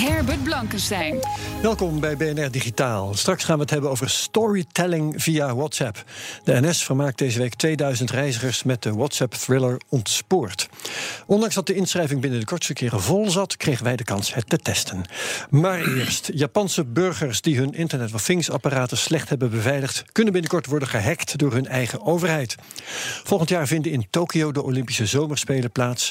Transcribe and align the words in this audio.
Herbert 0.00 0.42
Blankenstein. 0.42 1.18
Welkom 1.62 2.00
bij 2.00 2.16
BNR 2.16 2.50
Digitaal. 2.50 3.14
Straks 3.14 3.44
gaan 3.44 3.54
we 3.54 3.62
het 3.62 3.70
hebben 3.70 3.90
over 3.90 4.10
storytelling 4.10 5.22
via 5.22 5.54
WhatsApp. 5.54 6.04
De 6.44 6.60
NS 6.60 6.84
vermaakt 6.84 7.18
deze 7.18 7.38
week 7.38 7.54
2000 7.54 8.10
reizigers 8.10 8.62
met 8.62 8.82
de 8.82 8.92
WhatsApp-thriller 8.92 9.80
Ontspoord. 9.88 10.68
Ondanks 11.26 11.54
dat 11.54 11.66
de 11.66 11.74
inschrijving 11.74 12.20
binnen 12.20 12.40
de 12.40 12.46
kortste 12.46 12.72
keren 12.72 13.00
vol 13.00 13.30
zat, 13.30 13.56
kregen 13.56 13.84
wij 13.84 13.96
de 13.96 14.04
kans 14.04 14.34
het 14.34 14.48
te 14.48 14.58
testen. 14.58 15.04
Maar 15.50 15.80
eerst, 15.80 16.30
Japanse 16.34 16.84
burgers 16.84 17.40
die 17.40 17.58
hun 17.58 17.74
Internet 17.74 18.14
of 18.14 18.24
Things-apparaten 18.24 18.96
slecht 18.96 19.28
hebben 19.28 19.50
beveiligd, 19.50 20.04
kunnen 20.12 20.32
binnenkort 20.32 20.66
worden 20.66 20.88
gehackt 20.88 21.38
door 21.38 21.52
hun 21.52 21.66
eigen 21.66 22.02
overheid. 22.02 22.54
Volgend 23.24 23.48
jaar 23.48 23.66
vinden 23.66 23.92
in 23.92 24.06
Tokio 24.10 24.52
de 24.52 24.62
Olympische 24.62 25.06
Zomerspelen 25.06 25.72
plaats. 25.72 26.10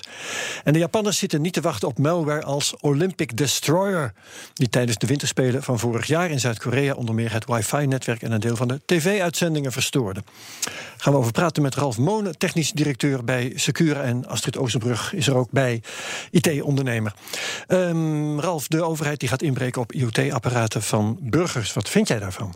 En 0.64 0.73
de 0.73 0.80
Japanners 0.80 1.17
zitten 1.17 1.42
niet 1.42 1.53
te 1.53 1.61
wachten 1.61 1.88
op 1.88 1.97
malware 1.97 2.44
als 2.44 2.75
Olympic 2.80 3.38
Destroyer, 3.38 3.77
die 4.53 4.69
tijdens 4.69 4.97
de 4.97 5.08
winterspelen 5.08 5.63
van 5.63 5.80
vorig 5.80 6.05
jaar 6.05 6.30
in 6.30 6.39
Zuid-Korea 6.39 6.94
onder 6.94 7.16
meer 7.16 7.31
het 7.31 7.45
wifi-netwerk 7.45 8.21
en 8.21 8.31
een 8.31 8.39
deel 8.39 8.55
van 8.55 8.67
de 8.67 8.81
tv-uitzendingen 8.86 9.71
verstoorde. 9.71 10.23
Gaan 10.97 11.13
we 11.13 11.19
over 11.19 11.31
praten 11.31 11.63
met 11.63 11.75
Ralf 11.75 11.97
Monen, 11.97 12.38
technisch 12.38 12.71
directeur 12.71 13.23
bij 13.23 13.52
Secura 13.55 14.02
en 14.02 14.27
Astrid 14.27 14.58
Oosterbrug 14.58 15.13
is 15.13 15.27
er 15.27 15.36
ook 15.36 15.52
bij, 15.52 15.81
IT-ondernemer. 16.31 17.13
Ehm, 17.67 18.39
Ralf, 18.39 18.67
de 18.67 18.83
overheid 18.83 19.19
die 19.19 19.30
gaat 19.30 19.41
inbreken 19.41 19.81
op 19.81 19.93
IoT-apparaten 19.93 20.81
van 20.81 21.17
burgers. 21.21 21.73
Wat 21.73 21.89
vind 21.89 22.08
jij 22.08 22.19
daarvan? 22.19 22.55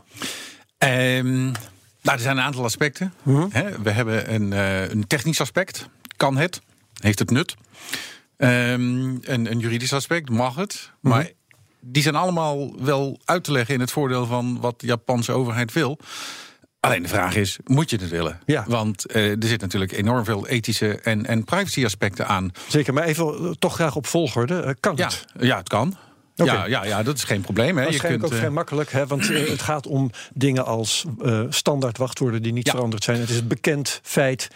Ehm, 0.77 1.43
nou, 2.01 2.17
er 2.17 2.19
zijn 2.19 2.37
een 2.37 2.43
aantal 2.43 2.63
aspecten. 2.63 3.13
Hè. 3.49 3.81
We 3.81 3.91
hebben 3.91 4.33
een, 4.33 4.53
eh, 4.53 4.89
een 4.89 5.07
technisch 5.07 5.41
aspect. 5.41 5.89
Kan 6.17 6.37
het? 6.37 6.61
Heeft 7.01 7.19
het 7.19 7.31
nut? 7.31 7.55
Ehm, 8.47 9.17
een, 9.21 9.51
een 9.51 9.59
juridisch 9.59 9.93
aspect. 9.93 10.29
Mag 10.29 10.55
het? 10.55 10.91
Maar 10.99 11.29
die 11.79 12.03
zijn 12.03 12.15
allemaal 12.15 12.83
wel 12.83 13.19
uit 13.25 13.43
te 13.43 13.51
leggen 13.51 13.73
in 13.73 13.79
het 13.79 13.91
voordeel 13.91 14.25
van 14.25 14.59
wat 14.61 14.79
de 14.79 14.87
Japanse 14.87 15.31
overheid 15.31 15.73
wil. 15.73 15.99
Alleen 16.79 17.01
de 17.03 17.09
vraag 17.09 17.35
is, 17.35 17.57
moet 17.65 17.89
je 17.89 17.95
het 17.97 18.09
willen? 18.09 18.39
Ja. 18.45 18.63
Want 18.67 19.05
eh, 19.05 19.29
er 19.31 19.47
zit 19.47 19.61
natuurlijk 19.61 19.91
enorm 19.91 20.23
veel 20.25 20.47
ethische 20.47 20.95
en, 20.99 21.25
en 21.25 21.43
privacy 21.43 21.85
aspecten 21.85 22.27
aan. 22.27 22.51
Zeker, 22.67 22.93
maar 22.93 23.03
even 23.03 23.25
eh, 23.25 23.51
toch 23.59 23.73
graag 23.73 23.95
op 23.95 24.07
volgorde. 24.07 24.59
Eh, 24.61 24.73
kan 24.79 24.95
Ja, 24.95 25.05
het? 25.05 25.25
ja 25.39 25.57
het 25.57 25.69
kan. 25.69 25.95
Ja, 26.35 26.65
ja, 26.65 26.85
ja, 26.85 27.03
dat 27.03 27.17
is 27.17 27.23
geen 27.23 27.41
probleem. 27.41 27.75
Hè. 27.75 27.83
Je 27.83 27.89
Waarschijnlijk 27.89 28.21
kunt, 28.21 28.23
ook 28.23 28.31
eh, 28.31 28.37
vrij 28.37 28.49
makkelijk, 28.49 28.91
hè, 28.91 29.07
want 29.07 29.29
eh, 29.29 29.49
het 29.49 29.61
gaat 29.61 29.87
om 29.87 30.11
dingen 30.33 30.65
als 30.65 31.05
eh, 31.21 31.41
standaard 31.49 31.97
wachtwoorden 31.97 32.41
die 32.41 32.53
niet 32.53 32.65
Ja. 32.65 32.71
veranderd 32.71 33.03
zijn. 33.03 33.19
Het 33.19 33.29
is 33.29 33.37
een 33.37 33.47
bekend 33.47 33.99
feit 34.03 34.47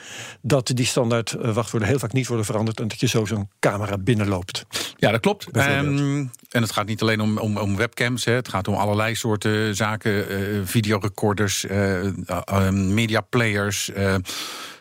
dat 0.41 0.71
die 0.73 0.85
standaard 0.85 1.35
wachtwoorden 1.39 1.89
heel 1.89 1.99
vaak 1.99 2.13
niet 2.13 2.27
worden 2.27 2.45
veranderd 2.45 2.79
en 2.79 2.87
dat 2.87 2.99
je 2.99 3.07
zo 3.07 3.25
zo'n 3.25 3.49
camera 3.59 3.97
binnenloopt. 3.97 4.65
Ja, 4.97 5.11
dat 5.11 5.19
klopt. 5.19 5.47
Ehm, 5.51 6.25
en 6.49 6.61
het 6.61 6.71
gaat 6.71 6.87
niet 6.87 7.01
alleen 7.01 7.21
om, 7.21 7.37
om, 7.37 7.57
om 7.57 7.75
webcams. 7.75 8.25
Hè. 8.25 8.33
Het 8.33 8.49
gaat 8.49 8.67
om 8.67 8.75
allerlei 8.75 9.15
soorten 9.15 9.75
zaken. 9.75 10.25
videorecorders, 10.67 11.65
eh 11.65 11.97
eh, 11.97 12.11
eh, 12.45 12.69
media 12.69 13.21
players. 13.21 13.91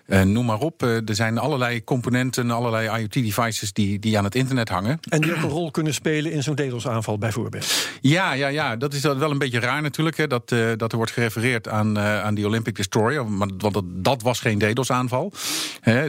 Eh, 0.06 0.22
noem 0.22 0.47
maar 0.47 0.59
op. 0.61 0.83
Eh, 0.83 1.09
er 1.09 1.15
zijn 1.15 1.39
allerlei 1.39 1.84
componenten, 1.84 2.50
allerlei 2.50 3.00
IoT-devices 3.00 3.72
die, 3.72 3.99
die 3.99 4.19
aan 4.19 4.25
het 4.25 4.34
internet 4.34 4.69
hangen. 4.69 4.99
En 5.09 5.21
die 5.21 5.31
ook 5.37 5.43
een 5.43 5.49
rol 5.49 5.71
kunnen 5.71 5.94
spelen 5.94 6.33
in 6.33 6.43
zo'n 6.43 6.55
DDoS-aanval 6.55 7.19
bijvoorbeeld. 7.19 7.89
Ja, 8.00 8.33
ja, 8.33 8.49
ja, 8.49 8.77
dat 8.77 8.94
is 8.94 9.00
wel 9.03 9.31
een 9.31 9.39
beetje 9.39 9.61
raar 9.61 9.83
natuurlijk. 9.83 10.17
Hè, 10.17 10.27
dat, 10.27 10.53
eh, 10.53 10.69
dat 10.77 10.91
er 10.91 10.97
wordt 10.97 11.12
gerefereerd 11.12 11.69
aan, 11.69 11.99
aan 11.99 12.34
die 12.34 12.47
Olympic 12.47 12.77
Destroyer. 12.77 13.27
Maar, 13.27 13.49
want 13.59 13.75
dat, 13.75 13.84
dat 13.87 14.22
was 14.22 14.41
geen 14.41 14.59
DDoS-aanval. 14.59 15.33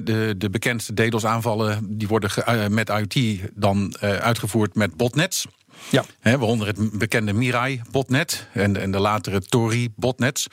De, 0.03 0.35
de 0.37 0.49
bekendste 0.49 0.93
DDoS-aanvallen 0.93 1.97
die 1.97 2.07
worden 2.07 2.29
ge- 2.29 2.67
met 2.69 2.89
IoT 2.89 3.39
dan 3.53 3.97
uitgevoerd 3.99 4.75
met 4.75 4.95
botnets. 4.95 5.45
Ja. 5.89 6.05
Waaronder 6.21 6.67
het 6.67 6.97
bekende 6.97 7.33
Mirai-botnet 7.33 8.47
en, 8.53 8.77
en 8.77 8.91
de 8.91 8.99
latere 8.99 9.41
Tori-botnets. 9.41 10.47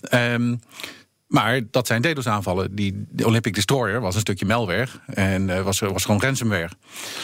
Ehm, 0.00 0.54
maar 1.30 1.60
dat 1.70 1.86
zijn 1.86 2.02
DDoS-aanvallen. 2.02 2.74
Die 2.74 3.04
de 3.10 3.26
Olympic 3.26 3.54
Destroyer 3.54 4.00
was 4.00 4.14
een 4.14 4.20
stukje 4.20 4.46
malware 4.46 4.88
en 5.06 5.50
eh, 5.50 5.62
was, 5.62 5.78
was 5.78 6.04
gewoon 6.04 6.20
ransomware. 6.20 6.70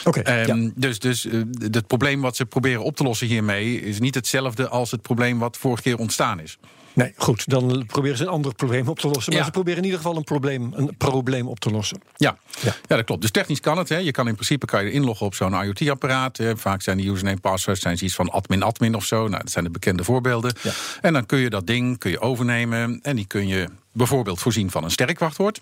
Oké, 0.05 0.21
Ehm, 0.21 0.63
ja. 0.63 0.71
Dus, 0.75 0.99
dus 0.99 1.27
eh, 1.27 1.41
het 1.71 1.87
probleem 1.87 2.21
wat 2.21 2.37
ze 2.37 2.47
proberen 2.47 2.83
op 2.83 2.97
te 2.97 3.03
lossen 3.03 3.27
hiermee 3.27 3.81
is 3.81 3.99
niet 4.01 4.15
hetzelfde 4.15 4.69
als 4.69 4.91
het 4.91 5.03
probleem 5.03 5.39
wat 5.39 5.57
vorige 5.57 5.83
keer 5.83 5.99
ontstaan 5.99 6.41
is. 6.41 6.59
Nee, 6.93 7.13
goed, 7.17 7.49
dan 7.49 7.85
proberen 7.87 8.17
ze 8.17 8.23
een 8.23 8.29
ander 8.29 8.55
probleem 8.55 8.89
op 8.89 8.99
te 8.99 9.09
lossen. 9.09 9.33
Maar 9.33 9.41
Ja. 9.41 9.47
ze 9.47 9.53
proberen 9.53 9.79
in 9.79 9.85
ieder 9.85 9.99
geval 10.01 10.17
een 10.17 10.25
probleem, 10.25 10.73
een 10.75 10.97
probleem 10.97 11.47
op 11.49 11.61
te 11.61 11.71
lossen. 11.71 12.01
Ja. 12.17 12.39
Ja. 12.63 12.75
Ja. 12.89 12.97
dat 12.97 13.05
klopt. 13.05 13.21
Dus 13.21 13.31
technisch 13.31 13.61
kan 13.61 13.79
het. 13.79 13.89
Hè. 13.89 13.97
Je 13.97 14.11
kan 14.11 14.29
in 14.29 14.35
principe 14.35 14.67
kan 14.67 14.85
je 14.85 14.91
inloggen 14.91 15.27
op 15.27 15.35
zo'n 15.35 15.63
IoT-apparaat. 15.63 16.39
Vaak 16.55 16.83
zijn 16.83 16.97
de 16.97 17.09
username 17.09 17.41
passwords 17.41 17.81
zijn 17.81 17.99
ze 17.99 18.05
iets 18.05 18.15
van 18.15 18.31
admin-admin 18.31 18.95
of 18.95 19.05
zo. 19.05 19.29
Nou, 19.29 19.43
dat 19.43 19.51
zijn 19.51 19.65
de 19.65 19.71
bekende 19.71 20.05
voorbeelden. 20.05 20.55
Ja. 20.63 20.71
En 21.01 21.13
dan 21.13 21.27
kun 21.27 21.39
je 21.39 21.51
dat 21.51 21.67
ding 21.67 21.99
kun 21.99 22.11
je 22.11 22.21
overnemen. 22.21 22.99
En 23.03 23.17
die 23.17 23.27
kun 23.27 23.47
je 23.47 23.69
bijvoorbeeld 23.97 24.41
voorzien 24.41 24.71
van 24.71 24.85
een 24.85 24.91
sterk 24.91 25.19
wachtwoord. 25.19 25.61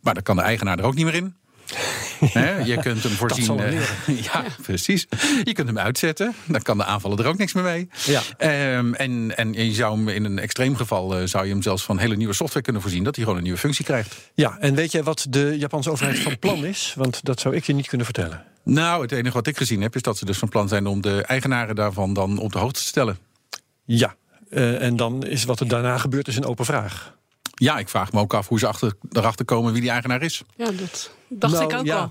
Maar 0.00 0.14
dan 0.14 0.22
kan 0.22 0.36
de 0.36 0.42
eigenaar 0.42 0.78
er 0.78 0.84
ook 0.84 0.94
niet 0.94 1.04
meer 1.04 1.14
in. 1.14 1.34
Je 2.64 2.78
kunt 2.82 3.02
hem 3.02 3.12
voorzien. 3.12 3.60
eh, 3.60 3.80
ja, 4.32 4.44
precies. 4.62 5.06
Je 5.44 5.52
kunt 5.52 5.66
hem 5.68 5.78
uitzetten. 5.78 6.34
Dan 6.46 6.62
kan 6.62 6.78
de 6.78 6.84
aanvaller 6.84 7.20
er 7.20 7.26
ook 7.26 7.38
niks 7.38 7.52
meer 7.52 7.64
mee. 7.64 7.88
Ja. 8.06 8.22
Ehm, 8.36 8.94
en, 8.94 9.36
en 9.36 9.52
je 9.52 9.72
zou 9.72 9.96
hem 9.96 10.08
in 10.08 10.24
een 10.24 10.38
extreem 10.38 10.76
geval 10.76 11.16
eh, 11.18 11.26
zou 11.26 11.44
je 11.46 11.52
hem 11.52 11.62
zelfs 11.62 11.82
van 11.82 11.98
hele 11.98 12.16
nieuwe 12.16 12.32
software 12.34 12.64
kunnen 12.64 12.82
voorzien. 12.82 13.04
Dat 13.04 13.14
hij 13.14 13.24
gewoon 13.24 13.38
een 13.38 13.44
nieuwe 13.44 13.58
functie 13.58 13.84
krijgt. 13.84 14.16
Ja, 14.34 14.56
en 14.58 14.74
weet 14.74 14.92
jij 14.92 15.02
wat 15.02 15.26
de 15.28 15.54
Japanse 15.58 15.90
overheid 15.90 16.18
van 16.18 16.38
plan 16.38 16.64
is? 16.64 16.94
Want 16.96 17.24
dat 17.24 17.40
zou 17.40 17.54
ik 17.56 17.64
je 17.64 17.72
niet 17.72 17.88
kunnen 17.88 18.06
vertellen. 18.06 18.44
Nou, 18.64 19.02
het 19.02 19.12
enige 19.12 19.34
wat 19.34 19.46
ik 19.46 19.56
gezien 19.56 19.82
heb, 19.82 19.94
is 19.94 20.02
dat 20.02 20.18
ze 20.18 20.24
dus 20.24 20.38
van 20.38 20.48
plan 20.48 20.68
zijn 20.68 20.86
om 20.86 21.00
de 21.00 21.22
eigenaren 21.22 21.74
daarvan 21.74 22.12
dan 22.12 22.38
op 22.38 22.52
de 22.52 22.58
hoogte 22.58 22.80
te 22.80 22.86
stellen. 22.86 23.18
Ja, 23.84 24.14
eh, 24.50 24.82
en 24.82 24.96
dan 24.96 25.26
is 25.26 25.44
wat 25.44 25.60
er 25.60 25.68
daarna 25.68 25.98
gebeurt 25.98 26.28
is 26.28 26.36
een 26.36 26.44
open 26.44 26.64
vraag. 26.64 27.16
Ja, 27.58 27.78
ik 27.78 27.88
vraag 27.88 28.12
me 28.12 28.20
ook 28.20 28.34
af 28.34 28.48
hoe 28.48 28.58
ze 28.58 28.66
achter, 28.66 28.94
erachter 29.12 29.44
komen 29.44 29.72
wie 29.72 29.80
die 29.80 29.90
eigenaar 29.90 30.22
is. 30.22 30.42
Ja, 30.56 30.70
dat 30.70 31.10
dacht 31.28 31.52
Nou, 31.52 31.72
ik 31.72 31.78
ook 31.78 31.84
ja, 31.86 31.98
al. 31.98 32.10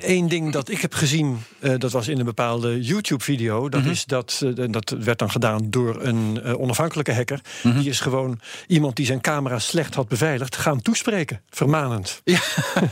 Eén 0.00 0.28
ding 0.28 0.52
dat 0.52 0.70
ik 0.70 0.80
heb 0.80 0.94
gezien, 0.94 1.38
eh, 1.58 1.72
dat 1.78 1.92
was 1.92 2.08
in 2.08 2.18
een 2.18 2.24
bepaalde 2.24 2.80
YouTube-video. 2.80 3.68
Dat, 3.68 3.84
is 3.84 4.04
dat, 4.04 4.42
eh, 4.56 4.64
dat 4.70 4.90
werd 4.98 5.18
dan 5.18 5.30
gedaan 5.30 5.70
door 5.70 6.02
een 6.02 6.40
eh, 6.42 6.60
onafhankelijke 6.60 7.12
hacker. 7.12 7.40
Die 7.62 7.88
is 7.88 8.00
gewoon 8.00 8.40
iemand 8.66 8.96
die 8.96 9.06
zijn 9.06 9.20
camera 9.20 9.58
slecht 9.58 9.94
had 9.94 10.08
beveiligd, 10.08 10.56
gaan 10.56 10.82
toespreken, 10.82 11.40
vermanend. 11.50 12.20
Ja. 12.34 12.40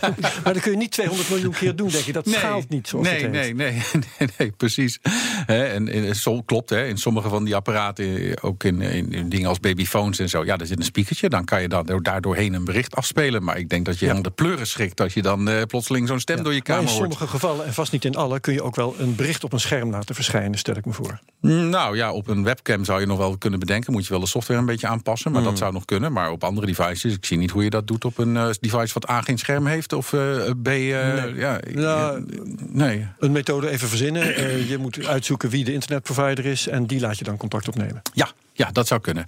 maar 0.44 0.52
dat 0.52 0.60
kun 0.62 0.70
je 0.70 0.76
niet 0.78 0.90
200 0.90 1.28
miljoen 1.30 1.52
keer 1.52 1.76
doen, 1.76 1.88
denk 1.88 2.04
je. 2.04 2.12
Dat 2.12 2.28
schaalt 2.28 2.68
niet, 2.68 2.88
zoals 2.88 3.06
nee, 3.06 3.22
het 3.22 3.34
heet. 3.34 3.54
nee, 3.56 3.72
nee, 3.72 3.82
nee, 4.18 4.28
nee, 4.38 4.50
precies. 4.50 4.98
Hè, 5.46 5.64
en, 5.64 5.88
en 5.88 6.16
zo 6.16 6.42
klopt, 6.42 6.70
hè, 6.70 6.86
in 6.86 6.96
sommige 6.98 7.28
van 7.28 7.44
die 7.44 7.54
apparaten, 7.54 8.36
ook 8.42 8.64
in, 8.64 8.80
in, 8.80 9.12
in 9.12 9.28
dingen 9.28 9.48
als 9.48 9.60
babyphones 9.60 10.18
en 10.18 10.28
zo, 10.28 10.44
ja, 10.44 10.56
daar 10.56 10.66
zit 10.66 10.78
een 10.78 10.84
speakertje. 10.84 11.28
Dan 11.28 11.44
kan 11.44 11.62
je 11.62 11.68
dan 11.68 12.00
daardoorheen 12.02 12.52
een 12.52 12.64
bericht 12.64 12.94
afspelen. 12.96 13.44
Maar 13.44 13.58
ik 13.58 13.68
denk 13.68 13.84
dat 13.84 13.98
je 13.98 14.06
Ja. 14.06 14.14
aan 14.14 14.22
de 14.22 14.30
pleuren 14.30 14.66
schrikt 14.66 15.00
als 15.00 15.14
je 15.14 15.22
dan 15.36 15.48
eh, 15.48 15.62
plotseling 15.62 16.08
zo'n 16.08 16.20
stem 16.20 16.42
door 16.42 16.52
je 16.52 16.58
in 16.58 16.62
kamer 16.62 16.84
hoort. 16.84 16.96
sommige 16.96 17.26
gevallen, 17.26 17.66
en 17.66 17.74
vast 17.74 17.92
niet 17.92 18.04
in 18.04 18.16
alle, 18.16 18.40
kun 18.40 18.52
je 18.52 18.62
ook 18.62 18.76
wel 18.76 18.94
een 18.98 19.14
bericht 19.14 19.44
op 19.44 19.52
een 19.52 19.60
scherm 19.60 19.90
laten 19.90 20.14
verschijnen, 20.14 20.58
stel 20.58 20.76
ik 20.76 20.84
me 20.84 20.92
voor. 20.92 21.18
Nou 21.40 21.96
ja, 21.96 22.12
op 22.12 22.28
een 22.28 22.44
webcam 22.44 22.84
zou 22.84 23.00
je 23.00 23.06
nog 23.06 23.18
wel 23.18 23.38
kunnen 23.38 23.58
bedenken. 23.58 23.92
Moet 23.92 24.04
je 24.04 24.10
wel 24.10 24.20
de 24.20 24.26
software 24.26 24.60
een 24.60 24.66
beetje 24.66 24.86
aanpassen. 24.86 25.32
Maar 25.32 25.42
dat 25.42 25.58
zou 25.58 25.72
nog 25.72 25.84
kunnen. 25.84 26.12
Maar 26.12 26.30
op 26.30 26.44
andere 26.44 26.66
devices, 26.66 27.14
ik 27.14 27.24
zie 27.24 27.38
niet 27.38 27.50
hoe 27.50 27.64
je 27.64 27.70
dat 27.70 27.86
doet 27.86 28.04
op 28.04 28.18
een 28.18 28.36
eh, 28.36 28.48
device 28.60 28.94
wat 28.94 29.10
A 29.10 29.20
geen 29.20 29.38
scherm 29.38 29.66
heeft. 29.66 29.92
Of 29.92 30.12
eh, 30.12 30.20
B. 30.62 30.66
Nee. 30.66 31.34
Ja, 31.34 31.60
Nou, 31.72 32.26
nee. 32.68 33.06
Een 33.18 33.32
methode 33.32 33.70
even 33.70 33.88
verzinnen. 33.88 34.22
Je 34.68 34.78
moet 34.78 35.06
uitzoeken 35.06 35.48
wie 35.48 35.64
de 35.64 35.72
internetprovider 35.72 36.46
is 36.46 36.68
en 36.68 36.86
die 36.86 37.00
laat 37.00 37.18
je 37.18 37.24
dan 37.24 37.36
contact 37.36 37.68
opnemen. 37.68 38.02
Ja, 38.12 38.28
Ja, 38.54 38.70
dat 38.72 38.86
zou 38.86 39.00
kunnen. 39.00 39.24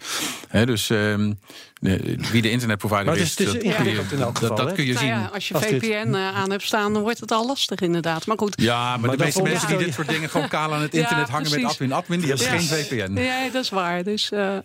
Hè, 0.48 0.66
dus 0.66 0.90
ehm, 0.90 1.32
de- 1.80 2.16
wie 2.32 2.42
de 2.42 2.50
internetprovider 2.50 3.04
Maar 3.04 3.14
het 3.16 3.22
is, 3.22 3.34
dat, 3.36 3.54
ingewikkeld 3.54 4.12
in 4.12 4.18
elk 4.20 4.26
dat, 4.34 4.38
geval, 4.38 4.56
dat 4.56 4.68
hè? 4.68 4.74
kun 4.74 4.84
je 4.86 4.92
Nou 4.92 5.04
zien. 5.06 5.14
ja, 5.14 5.30
als 5.34 5.48
je 5.48 5.54
Als 5.54 5.64
VPN 5.64 6.14
eh, 6.14 6.34
aan 6.36 6.50
hebt 6.50 6.62
staan, 6.62 6.92
dan 6.92 7.02
wordt 7.02 7.20
het 7.20 7.30
al 7.32 7.46
lastig 7.46 7.80
inderdaad. 7.80 8.26
Maar 8.26 8.38
goed. 8.38 8.60
Ja, 8.60 8.96
maar, 8.96 9.00
Maar 9.00 9.16
de 9.16 9.24
meeste 9.24 9.42
mensen 9.42 9.68
die 9.68 9.76
dit 9.78 9.94
soort 9.94 10.08
dingen 10.08 10.30
gewoon 10.30 10.48
kaal 10.48 10.74
aan 10.74 10.82
het 10.82 10.92
Ja, 10.92 11.00
internet 11.00 11.28
hangen 11.28 11.50
met 11.50 11.64
admin 11.64 11.92
admin, 11.92 12.20
die 12.20 12.28
hebben 12.28 12.46
Ja. 12.46 12.58
geen 12.58 12.68
VPN. 12.84 13.18
Ja, 13.20 13.48
dat 13.52 13.62
is 13.64 13.70
waar. 13.70 14.02
Dus, 14.04 14.30
eh, 14.30 14.56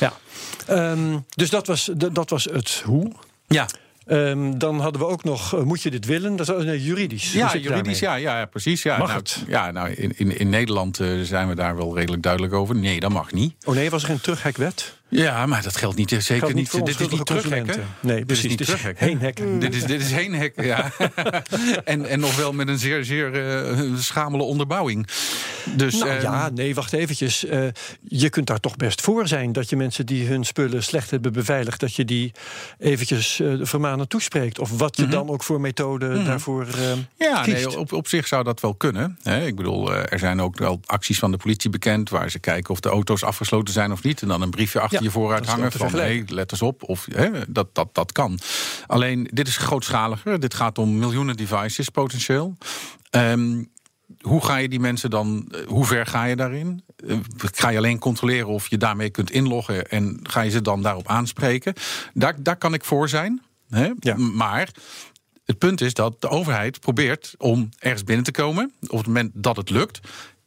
Ja. 0.00 0.12
Ehm, 0.66 1.18
dus 1.34 1.50
dat 1.50 1.66
was, 1.66 1.90
dat 2.12 2.30
was 2.30 2.44
het 2.44 2.82
hoe. 2.84 3.12
Ja, 3.46 3.66
Ehm, 4.06 4.58
dan 4.58 4.80
hadden 4.80 5.00
we 5.00 5.06
ook 5.06 5.24
nog, 5.24 5.54
eh, 5.54 5.62
moet 5.62 5.82
je 5.82 5.90
dit 5.90 6.06
willen? 6.06 6.36
Dat 6.36 6.48
is 6.48 6.64
nee, 6.64 6.82
juridisch. 6.82 7.32
Ja 7.32 7.56
juridisch, 7.56 7.98
ja, 7.98 8.14
ja, 8.14 8.44
precies. 8.44 8.82
Ja, 8.82 8.98
Mag 8.98 9.08
nou, 9.08 9.18
het? 9.18 9.44
Ja, 9.46 9.70
nou, 9.70 9.90
in, 9.90 10.12
in, 10.16 10.38
in 10.38 10.48
Nederland 10.48 11.00
eh, 11.00 11.08
zijn 11.22 11.48
we 11.48 11.54
daar 11.54 11.76
wel 11.76 11.96
redelijk 11.96 12.22
duidelijk 12.22 12.52
over. 12.52 12.76
Nee, 12.76 13.00
dat 13.00 13.10
mag 13.10 13.32
niet. 13.32 13.54
Oh 13.64 13.74
nee, 13.74 13.90
was 13.90 14.02
er 14.02 14.08
geen 14.08 14.20
terughekwet? 14.20 14.98
Ja, 15.10 15.46
maar 15.46 15.62
dat 15.62 15.76
geldt 15.76 15.96
niet. 15.96 16.12
eh, 16.12 16.18
Zeker 16.18 16.34
Geldt 16.38 16.54
niet 16.54 16.54
niet. 16.54 16.68
voor 16.68 16.84
Dit 16.84 17.00
is 17.00 17.08
niet 17.08 17.26
terughekken. 17.26 17.84
Nee, 18.00 18.16
dit 18.16 18.18
is 18.20 18.24
precies. 18.26 18.48
niet 18.48 18.58
Dit 18.58 18.60
is 18.60 18.66
terughekken. 18.74 19.06
heenhekken. 19.06 19.58
Dit 19.58 19.74
is, 19.74 19.84
dit 19.84 20.00
is 20.00 20.10
heenhek, 20.12 20.62
ja. 20.62 20.90
en, 21.84 22.06
en 22.06 22.20
nog 22.20 22.36
wel 22.36 22.52
met 22.52 22.68
een 22.68 22.78
zeer, 22.78 23.04
zeer 23.04 23.58
eh, 23.70 23.78
schamele 23.96 24.42
onderbouwing. 24.42 25.06
Dus, 25.76 25.98
Nou 25.98 26.20
ja, 26.20 26.48
nee, 26.54 26.74
wacht 26.74 26.92
eventjes. 26.92 27.44
Eh, 27.44 27.62
je 28.08 28.28
kunt 28.30 28.46
daar 28.46 28.60
toch 28.60 28.76
best 28.76 29.00
voor 29.00 29.28
zijn 29.28 29.52
dat 29.52 29.68
je 29.70 29.76
mensen 29.76 30.06
die 30.06 30.26
hun 30.26 30.44
spullen 30.44 30.82
slecht 30.82 31.10
hebben 31.10 31.32
beveiligd, 31.32 31.80
dat 31.80 31.94
je 31.94 32.04
die 32.04 32.32
eventjes 32.78 33.40
eh 33.40 33.52
vermanen 33.60 34.08
toespreekt. 34.08 34.58
Of 34.58 34.78
wat 34.78 34.96
je 34.96 35.06
dan 35.08 35.28
ook 35.28 35.42
voor 35.42 35.60
methode 35.60 36.22
daarvoor 36.24 36.66
eh 36.66 36.78
Mhm. 36.90 36.98
Ja, 37.16 37.42
kiest. 37.42 37.56
nee, 37.66 37.78
op, 37.78 37.92
op 37.92 38.08
zich 38.08 38.26
zou 38.26 38.44
dat 38.44 38.60
wel 38.60 38.74
kunnen. 38.74 39.18
Hè. 39.22 39.46
Ik 39.46 39.56
bedoel, 39.56 39.94
eh, 39.94 40.12
er 40.12 40.18
zijn 40.18 40.40
ook 40.40 40.58
wel 40.58 40.80
acties 40.86 41.18
van 41.18 41.30
de 41.30 41.36
politie 41.36 41.70
bekend... 41.70 42.10
waar 42.10 42.30
ze 42.30 42.38
kijken 42.38 42.70
of 42.70 42.80
de 42.80 42.88
auto's 42.88 43.22
afgesloten 43.24 43.72
zijn 43.74 43.92
of 43.92 44.02
niet... 44.02 44.22
en 44.22 44.28
dan 44.28 44.42
een 44.42 44.50
briefje 44.50 44.80
achter 44.80 44.99
Je 45.00 45.10
vooruit 45.10 45.46
hangen 45.46 45.72
van... 45.72 45.90
hey, 45.90 46.24
let 46.26 46.52
eens 46.52 46.62
op, 46.62 46.82
of, 46.82 47.06
hè, 47.12 47.30
dat, 47.48 47.74
dat, 47.74 47.94
dat 47.94 48.12
kan. 48.12 48.38
Alleen, 48.86 49.28
dit 49.32 49.48
is 49.48 49.56
grootschaliger. 49.56 50.40
Dit 50.40 50.54
gaat 50.54 50.78
om 50.78 50.98
miljoenen 50.98 51.36
devices 51.36 51.88
potentieel. 51.88 52.56
Ehm, 53.10 53.64
hoe 54.20 54.44
ga 54.44 54.56
je 54.56 54.68
die 54.68 54.80
mensen 54.80 55.10
dan, 55.10 55.48
eh, 55.50 55.66
hoe 55.66 55.84
ver 55.84 56.06
ga 56.06 56.24
je 56.24 56.36
daarin? 56.36 56.84
Eh, 57.06 57.16
Ga 57.36 57.68
je 57.68 57.78
alleen 57.78 57.98
controleren 57.98 58.48
of 58.48 58.68
je 58.68 58.76
daarmee 58.76 59.10
kunt 59.10 59.30
inloggen... 59.30 59.88
en 59.90 60.20
ga 60.22 60.40
je 60.40 60.50
ze 60.50 60.62
dan 60.62 60.82
daarop 60.82 61.08
aanspreken? 61.08 61.74
Daar, 62.14 62.42
daar 62.42 62.56
kan 62.56 62.74
ik 62.74 62.84
voor 62.84 63.08
zijn. 63.08 63.42
Hè? 63.70 63.90
Ja. 63.98 64.16
Maar 64.16 64.70
het 65.44 65.58
punt 65.58 65.80
is 65.80 65.94
dat 65.94 66.20
de 66.20 66.28
overheid 66.28 66.80
probeert 66.80 67.34
om 67.38 67.68
ergens 67.78 68.04
binnen 68.04 68.24
te 68.24 68.30
komen. 68.30 68.72
Op 68.80 68.98
het 68.98 69.06
moment 69.06 69.30
dat 69.34 69.56
het 69.56 69.70
lukt. 69.70 70.00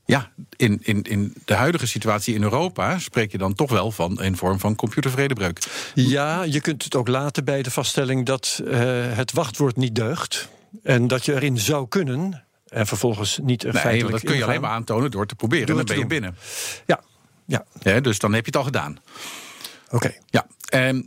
Ja, 0.05 0.31
in, 0.55 0.79
in, 0.81 1.01
in 1.01 1.33
de 1.45 1.53
huidige 1.53 1.88
situatie 1.88 2.35
in 2.35 2.44
Europa 2.44 3.00
spreek 3.00 3.31
je 3.31 3.38
dan 3.38 3.53
toch 3.53 3.69
wel 3.71 3.91
van 3.91 4.21
een 4.21 4.38
vorm 4.38 4.59
van 4.59 4.75
computervredebreuk. 4.75 5.59
Ja, 5.95 6.44
je 6.44 6.61
kunt 6.61 6.83
het 6.83 6.95
ook 6.95 7.07
laten 7.07 7.45
bij 7.45 7.61
de 7.61 7.71
vaststelling 7.71 8.25
dat 8.25 8.61
eh, 8.67 8.79
het 9.15 9.31
wachtwoord 9.31 9.75
niet 9.75 9.95
deugt. 9.95 10.50
En 10.83 11.07
dat 11.07 11.25
je 11.25 11.33
erin 11.33 11.57
zou 11.59 11.88
kunnen. 11.88 12.44
En 12.67 12.88
vervolgens 12.88 13.39
niet 13.44 13.63
Nee, 13.63 13.73
feitelijk 13.73 14.11
dat 14.11 14.23
kun 14.23 14.35
je 14.38 14.44
alleen 14.44 14.61
maar 14.61 14.69
aantonen 14.71 15.11
door 15.11 15.25
te 15.25 15.35
proberen. 15.35 15.67
Door 15.67 15.79
en 15.79 15.85
dan 15.85 15.95
ben 15.95 16.03
je 16.03 16.09
doen. 16.09 16.19
binnen. 16.19 16.38
Ja, 16.85 17.01
ja, 17.45 17.65
Hè, 17.79 18.01
dus 18.01 18.19
dan 18.19 18.33
heb 18.33 18.41
je 18.45 18.47
het 18.51 18.56
al 18.59 18.63
gedaan. 18.63 18.97
oké. 19.89 20.11
Ja, 20.29 20.47
ehm, 20.65 21.01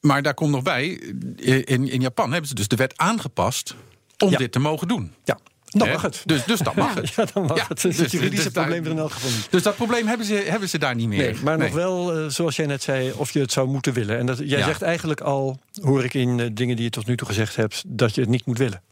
maar 0.00 0.22
daar 0.22 0.34
komt 0.34 0.50
nog 0.50 0.62
bij, 0.62 0.86
in, 0.86 1.88
in 1.88 2.00
Japan 2.00 2.30
hebben 2.30 2.48
ze 2.48 2.54
dus 2.54 2.68
de 2.68 2.76
wet 2.76 2.98
aangepast 2.98 3.74
om 4.18 4.30
Ja. 4.30 4.38
dit 4.38 4.52
te 4.52 4.58
mogen 4.58 4.88
doen. 4.88 5.14
Ja, 5.24 5.38
dan 5.74 5.88
mag 5.88 6.02
het. 6.02 6.22
Dus, 6.24 6.44
dus 6.44 6.58
dan 6.60 6.72
mag 6.76 6.94
het. 6.94 7.08
Ja, 7.14 7.24
dan 7.32 7.46
mag 7.46 7.68
het. 7.68 7.80
Dus 7.80 7.96
het 7.96 8.10
juridische 8.10 8.50
probleem 8.50 8.84
er 8.84 8.90
in 8.90 8.98
elk 8.98 9.12
geval 9.12 9.30
niet. 9.30 9.46
Dus 9.50 9.62
dat 9.62 9.76
probleem 9.76 10.06
hebben 10.06 10.26
ze, 10.26 10.34
hebben 10.34 10.68
ze 10.68 10.78
daar 10.78 10.94
niet 10.94 11.08
meer. 11.08 11.18
Nee, 11.32 11.42
maar 11.44 11.58
nog 11.58 11.72
wel, 11.72 12.12
eh, 12.16 12.26
zoals 12.28 12.56
jij 12.56 12.66
net 12.66 12.82
zei, 12.82 13.12
of 13.16 13.30
je 13.30 13.40
het 13.40 13.52
zou 13.52 13.68
moeten 13.68 13.92
willen. 13.92 14.18
En 14.18 14.26
dat, 14.26 14.38
jij 14.38 14.58
Ja. 14.58 14.64
zegt 14.64 14.82
eigenlijk 14.82 15.20
al, 15.20 15.58
hoor 15.82 16.04
ik 16.04 16.14
in 16.14 16.40
eh, 16.40 16.46
dingen 16.52 16.76
die 16.76 16.84
je 16.84 16.90
tot 16.90 17.06
nu 17.06 17.16
toe 17.16 17.26
gezegd 17.26 17.56
hebt, 17.56 17.82
dat 17.86 18.14
je 18.14 18.20
het 18.20 18.30
niet 18.30 18.46
moet 18.46 18.58
willen. 18.58 18.82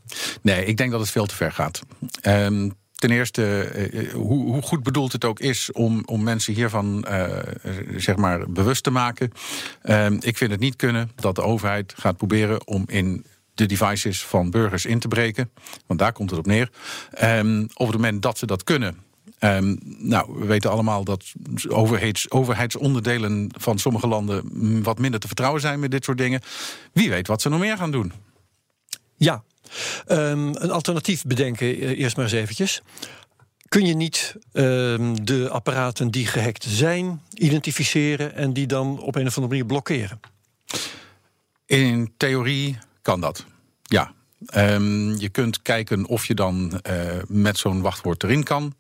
Nee, 0.42 0.64
ik 0.64 0.76
denk 0.76 0.90
dat 0.90 1.00
het 1.00 1.10
veel 1.10 1.26
te 1.26 1.34
ver 1.34 1.52
gaat. 1.52 1.80
Ehm, 2.20 2.68
ten 2.94 3.10
eerste, 3.10 3.60
eh, 3.64 4.12
hoe, 4.12 4.44
hoe 4.52 4.62
goed 4.62 4.82
bedoeld 4.82 5.12
het 5.12 5.24
ook 5.24 5.40
is 5.40 5.72
om, 5.72 6.02
om 6.04 6.22
mensen 6.22 6.54
hiervan 6.54 7.06
zeg 7.96 8.16
maar 8.16 8.50
bewust 8.50 8.82
te 8.82 8.90
maken. 8.90 9.32
Ehm, 9.82 10.16
ik 10.20 10.36
vind 10.36 10.50
het 10.50 10.60
niet 10.60 10.76
kunnen 10.76 11.10
dat 11.14 11.34
de 11.34 11.42
overheid 11.42 11.94
gaat 11.96 12.16
proberen 12.16 12.66
om 12.66 12.84
in 12.86 13.24
de 13.62 13.74
devices 13.74 14.24
van 14.24 14.50
burgers 14.50 14.86
in 14.86 14.98
te 14.98 15.08
breken. 15.08 15.50
Want 15.86 16.00
daar 16.00 16.12
komt 16.12 16.30
het 16.30 16.38
op 16.38 16.46
neer. 16.46 16.70
Ehm, 17.10 17.62
op 17.74 17.86
het 17.86 17.96
moment 17.96 18.22
dat 18.22 18.38
ze 18.38 18.46
dat 18.46 18.64
kunnen. 18.64 18.96
ehm, 19.38 19.76
nou, 19.98 20.38
we 20.38 20.46
weten 20.46 20.70
allemaal 20.70 21.04
dat 21.04 21.32
overheids, 21.68 22.30
overheidsonderdelen 22.30 23.50
van 23.58 23.78
sommige 23.78 24.06
landen 24.06 24.82
wat 24.82 24.98
minder 24.98 25.20
te 25.20 25.26
vertrouwen 25.26 25.60
zijn 25.60 25.80
met 25.80 25.90
dit 25.90 26.04
soort 26.04 26.18
dingen. 26.18 26.40
Wie 26.92 27.10
weet 27.10 27.26
wat 27.26 27.42
ze 27.42 27.48
nog 27.48 27.60
meer 27.60 27.76
gaan 27.76 27.90
doen. 27.90 28.12
Ja, 29.16 29.42
Ehm, 30.06 30.48
een 30.54 30.70
alternatief 30.70 31.24
bedenken 31.24 31.66
eh, 31.66 31.98
eerst 31.98 32.16
maar 32.16 32.24
eens 32.24 32.34
eventjes. 32.34 32.82
Kun 33.68 33.86
je 33.86 33.94
niet 33.94 34.36
de 35.22 35.48
apparaten 35.50 36.10
die 36.10 36.26
gehackt 36.26 36.64
zijn 36.64 37.22
identificeren 37.34 38.34
en 38.34 38.52
die 38.52 38.66
dan 38.66 38.98
op 39.00 39.14
een 39.14 39.26
of 39.26 39.36
andere 39.36 39.46
manier 39.46 39.66
blokkeren? 39.66 40.20
In 41.66 42.12
theorie 42.16 42.78
kan 43.02 43.20
dat. 43.20 43.44
Ja. 43.92 44.12
Ehm, 44.46 45.14
je 45.14 45.28
kunt 45.28 45.62
kijken 45.62 46.06
of 46.06 46.26
je 46.26 46.34
dan 46.34 46.80
eh, 46.80 46.96
met 47.26 47.58
zo'n 47.58 47.80
wachtwoord 47.80 48.22
erin 48.22 48.42
kan. 48.42 48.74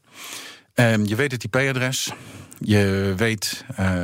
Ehm, 0.74 1.04
je 1.04 1.16
weet 1.16 1.32
het 1.32 1.44
IP-adres. 1.44 2.12
Je 2.58 3.14
weet 3.16 3.64
eh, 3.76 4.02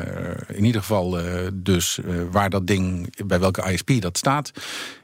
in 0.48 0.64
ieder 0.64 0.80
geval 0.80 1.18
eh, 1.18 1.46
dus 1.54 2.00
waar 2.30 2.50
dat 2.50 2.66
ding, 2.66 3.14
bij 3.26 3.40
welke 3.40 3.72
ISP 3.72 4.00
dat 4.00 4.18
staat. 4.18 4.52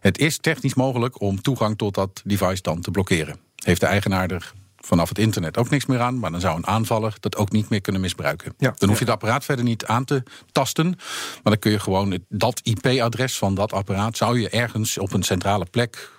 Het 0.00 0.18
is 0.18 0.38
technisch 0.38 0.74
mogelijk 0.74 1.20
om 1.20 1.42
toegang 1.42 1.78
tot 1.78 1.94
dat 1.94 2.22
device 2.24 2.62
dan 2.62 2.80
te 2.80 2.90
blokkeren. 2.90 3.36
Heeft 3.56 3.80
de 3.80 3.86
eigenaar 3.86 4.30
er 4.30 4.52
vanaf 4.84 5.08
het 5.08 5.18
internet 5.18 5.56
ook 5.56 5.70
niks 5.70 5.86
meer 5.86 6.00
aan, 6.00 6.18
maar 6.18 6.30
dan 6.30 6.40
zou 6.40 6.56
een 6.56 6.66
aanvaller 6.66 7.14
dat 7.20 7.36
ook 7.36 7.52
niet 7.52 7.68
meer 7.68 7.80
kunnen 7.80 8.00
misbruiken. 8.00 8.54
Ja. 8.58 8.74
Dan 8.76 8.88
hoef 8.88 8.98
je 8.98 9.04
het 9.04 9.14
apparaat 9.14 9.44
verder 9.44 9.64
niet 9.64 9.84
aan 9.84 10.04
te 10.04 10.22
tasten, 10.52 10.86
maar 10.86 11.52
dan 11.52 11.58
kun 11.58 11.70
je 11.70 11.78
gewoon 11.78 12.10
het, 12.10 12.22
dat 12.28 12.60
IP-adres 12.62 13.38
van 13.38 13.54
dat 13.54 13.72
apparaat 13.72 14.16
zou 14.16 14.40
je 14.40 14.48
ergens 14.48 14.98
op 14.98 15.12
een 15.12 15.22
centrale 15.22 15.64
plek, 15.70 16.10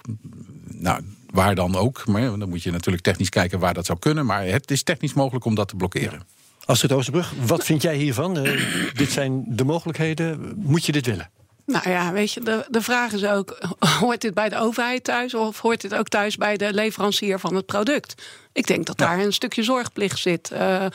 nou 0.67 1.03
waar 1.29 1.55
dan 1.55 1.75
ook, 1.75 2.07
maar 2.07 2.39
dan 2.39 2.49
moet 2.49 2.63
je 2.63 2.71
natuurlijk 2.71 3.03
technisch 3.03 3.29
kijken 3.29 3.59
waar 3.59 3.73
dat 3.73 3.85
zou 3.85 3.99
kunnen, 3.99 4.25
maar 4.25 4.45
het 4.45 4.71
is 4.71 4.83
technisch 4.83 5.13
mogelijk 5.13 5.45
om 5.45 5.55
dat 5.55 5.67
te 5.67 5.75
blokkeren. 5.75 6.21
Astrid 6.65 6.91
Oosterbrug, 6.91 7.33
wat 7.45 7.65
vind 7.65 7.81
jij 7.81 7.95
hiervan? 7.95 8.37
Eh, 8.37 8.61
dit 8.93 9.11
zijn 9.11 9.43
de 9.47 9.63
mogelijkheden. 9.63 10.53
Moet 10.55 10.85
je 10.85 10.91
dit 10.91 11.05
willen? 11.05 11.29
Nou 11.65 11.89
ja, 11.89 12.11
weet 12.11 12.31
je, 12.31 12.39
de, 12.39 12.65
de 12.69 12.81
vraag 12.81 13.11
is 13.11 13.25
ook: 13.25 13.57
hoort 13.99 14.21
dit 14.21 14.33
bij 14.33 14.49
de 14.49 14.57
overheid 14.57 15.03
thuis 15.03 15.33
of 15.33 15.59
hoort 15.59 15.81
dit 15.81 15.95
ook 15.95 16.07
thuis 16.07 16.37
bij 16.37 16.57
de 16.57 16.73
leverancier 16.73 17.39
van 17.39 17.55
het 17.55 17.65
product? 17.65 18.21
Ik 18.53 18.67
denk 18.67 18.85
dat 18.85 18.97
daar 18.97 19.19
een 19.19 19.33
stukje 19.33 19.63
zorgplicht 19.63 20.19
zit. 20.19 20.51
Eh, 20.51 20.85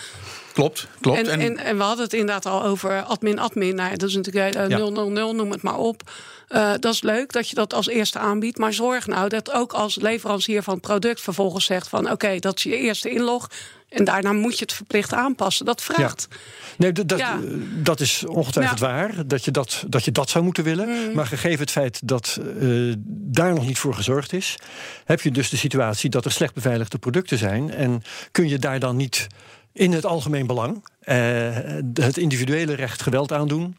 Klopt, 0.52 0.86
klopt. 1.00 1.18
en, 1.18 1.40
en, 1.40 1.56
en 1.58 1.76
we 1.76 1.82
hadden 1.82 2.04
het 2.04 2.12
inderdaad 2.12 2.46
al 2.46 2.62
over 2.62 3.02
admin-admin. 3.02 3.74
Nou, 3.74 3.96
dat 3.96 4.08
is 4.08 4.14
natuurlijk 4.14 4.54
eh, 4.54 4.68
Ja. 4.68 4.76
000, 4.78 5.34
noem 5.34 5.50
het 5.50 5.62
maar 5.62 5.78
op. 5.78 6.02
Eh, 6.50 6.72
dat 6.78 6.94
is 6.94 7.02
leuk 7.02 7.32
dat 7.32 7.48
je 7.48 7.54
dat 7.54 7.74
als 7.74 7.88
eerste 7.88 8.18
aanbiedt. 8.18 8.58
Maar 8.58 8.72
zorg 8.72 9.06
nou 9.06 9.28
dat 9.28 9.52
ook 9.52 9.72
als 9.72 9.96
leverancier 9.96 10.62
van 10.62 10.74
het 10.74 10.82
product 10.82 11.20
vervolgens 11.20 11.64
zegt 11.64 11.88
van... 11.88 12.10
oké, 12.10 12.38
dat 12.38 12.56
is 12.56 12.62
je 12.62 12.76
eerste 12.76 13.10
inlog. 13.10 13.50
En 13.88 14.04
daarna 14.04 14.32
moet 14.32 14.58
je 14.58 14.64
het 14.64 14.72
verplicht 14.72 15.12
aanpassen. 15.14 15.66
Dat 15.66 15.82
vraagt. 15.82 16.28
Nee, 16.76 16.92
dat, 16.92 17.08
dat, 17.08 17.18
Ja. 17.18 17.38
dat 17.82 18.00
is 18.00 18.24
ongetwijfeld 18.26 18.78
Ja. 18.78 18.86
waar. 18.86 19.26
Dat 19.26 19.44
je 19.44 19.50
dat, 19.50 19.84
dat 19.88 20.04
je 20.04 20.12
dat 20.12 20.30
zou 20.30 20.44
moeten 20.44 20.64
willen. 20.64 21.14
Maar 21.14 21.26
gegeven 21.26 21.60
het 21.60 21.70
feit 21.70 22.00
dat 22.04 22.40
eh, 22.60 22.68
daar 23.06 23.54
nog 23.54 23.66
niet 23.66 23.78
voor 23.78 23.94
gezorgd 23.94 24.32
is, 24.32 24.56
heb 25.04 25.20
je 25.20 25.30
dus 25.30 25.50
de 25.50 25.56
situatie 25.56 26.10
dat 26.10 26.24
er 26.24 26.32
slecht 26.32 26.54
beveiligde 26.54 26.98
producten 26.98 27.38
zijn. 27.38 27.70
En 27.70 28.02
kun 28.32 28.48
je 28.48 28.58
daar 28.58 28.78
dan 28.78 28.96
niet 28.96 29.26
in 29.72 29.92
het 29.92 30.06
algemeen 30.06 30.46
belang 30.46 30.84
eh, 31.00 31.16
het 31.94 32.16
individuele 32.16 32.74
recht 32.74 33.02
geweld 33.02 33.32
aandoen 33.32 33.76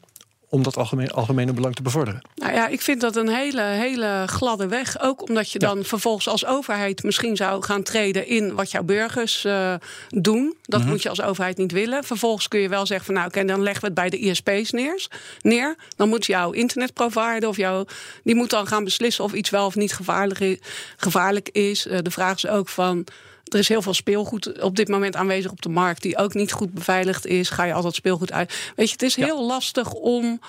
om 0.51 0.63
dat 0.63 0.77
algemeen, 0.77 1.11
algemene 1.11 1.53
belang 1.53 1.75
te 1.75 1.81
bevorderen? 1.81 2.21
Nou 2.35 2.53
ja, 2.53 2.67
ik 2.67 2.81
vind 2.81 3.01
dat 3.01 3.15
een 3.15 3.29
hele, 3.29 3.61
hele 3.61 4.23
gladde 4.25 4.67
weg. 4.67 5.01
Ook 5.01 5.29
omdat 5.29 5.51
je 5.51 5.59
dan 5.59 5.83
vervolgens 5.83 6.27
als 6.27 6.45
overheid 6.45 7.03
misschien 7.03 7.35
zou 7.35 7.63
gaan 7.63 7.83
treden 7.83 8.27
in 8.27 8.55
wat 8.55 8.71
jouw 8.71 8.83
burgers 8.83 9.45
eh, 9.45 9.73
doen. 10.09 10.55
Dat 10.61 10.85
moet 10.85 11.01
je 11.01 11.09
als 11.09 11.21
overheid 11.21 11.57
niet 11.57 11.71
willen. 11.71 12.03
Vervolgens 12.03 12.47
kun 12.47 12.59
je 12.59 12.69
wel 12.69 12.85
zeggen 12.85 13.05
van 13.05 13.15
nou, 13.15 13.27
oké, 13.27 13.45
dan 13.45 13.61
leggen 13.61 13.81
we 13.81 13.87
het 13.87 13.95
bij 13.95 14.09
de 14.09 14.19
ISP's 14.19 14.71
neer. 14.71 15.07
neer. 15.41 15.75
Dan 15.95 16.09
moet 16.09 16.25
jouw 16.25 16.51
internetprovider 16.51 17.49
of 17.49 17.57
jouw. 17.57 17.85
die 18.23 18.35
moet 18.35 18.49
dan 18.49 18.67
gaan 18.67 18.83
beslissen 18.83 19.23
of 19.23 19.33
iets 19.33 19.49
wel 19.49 19.65
of 19.65 19.75
niet 19.75 19.93
gevaarlijk 19.93 20.39
is. 20.39 20.57
Gevaarlijk 20.97 21.49
is. 21.49 21.87
Eh, 21.87 21.97
de 22.01 22.11
vraag 22.11 22.35
is 22.35 22.47
ook 22.47 22.69
van. 22.69 23.05
Er 23.53 23.59
is 23.59 23.67
heel 23.67 23.81
veel 23.81 23.93
speelgoed 23.93 24.61
op 24.61 24.75
dit 24.75 24.87
moment 24.87 25.15
aanwezig 25.15 25.51
op 25.51 25.61
de 25.61 25.69
markt 25.69 26.01
die 26.01 26.17
ook 26.17 26.33
niet 26.33 26.51
goed 26.51 26.73
beveiligd 26.73 27.25
is. 27.25 27.49
Ga 27.49 27.63
je 27.63 27.73
al 27.73 27.81
dat 27.81 27.95
speelgoed 27.95 28.31
uit? 28.31 28.71
Weet 28.75 28.87
je, 28.87 28.93
het 28.93 29.01
is 29.01 29.15
heel 29.15 29.45
lastig 29.45 29.93
om 29.93 30.39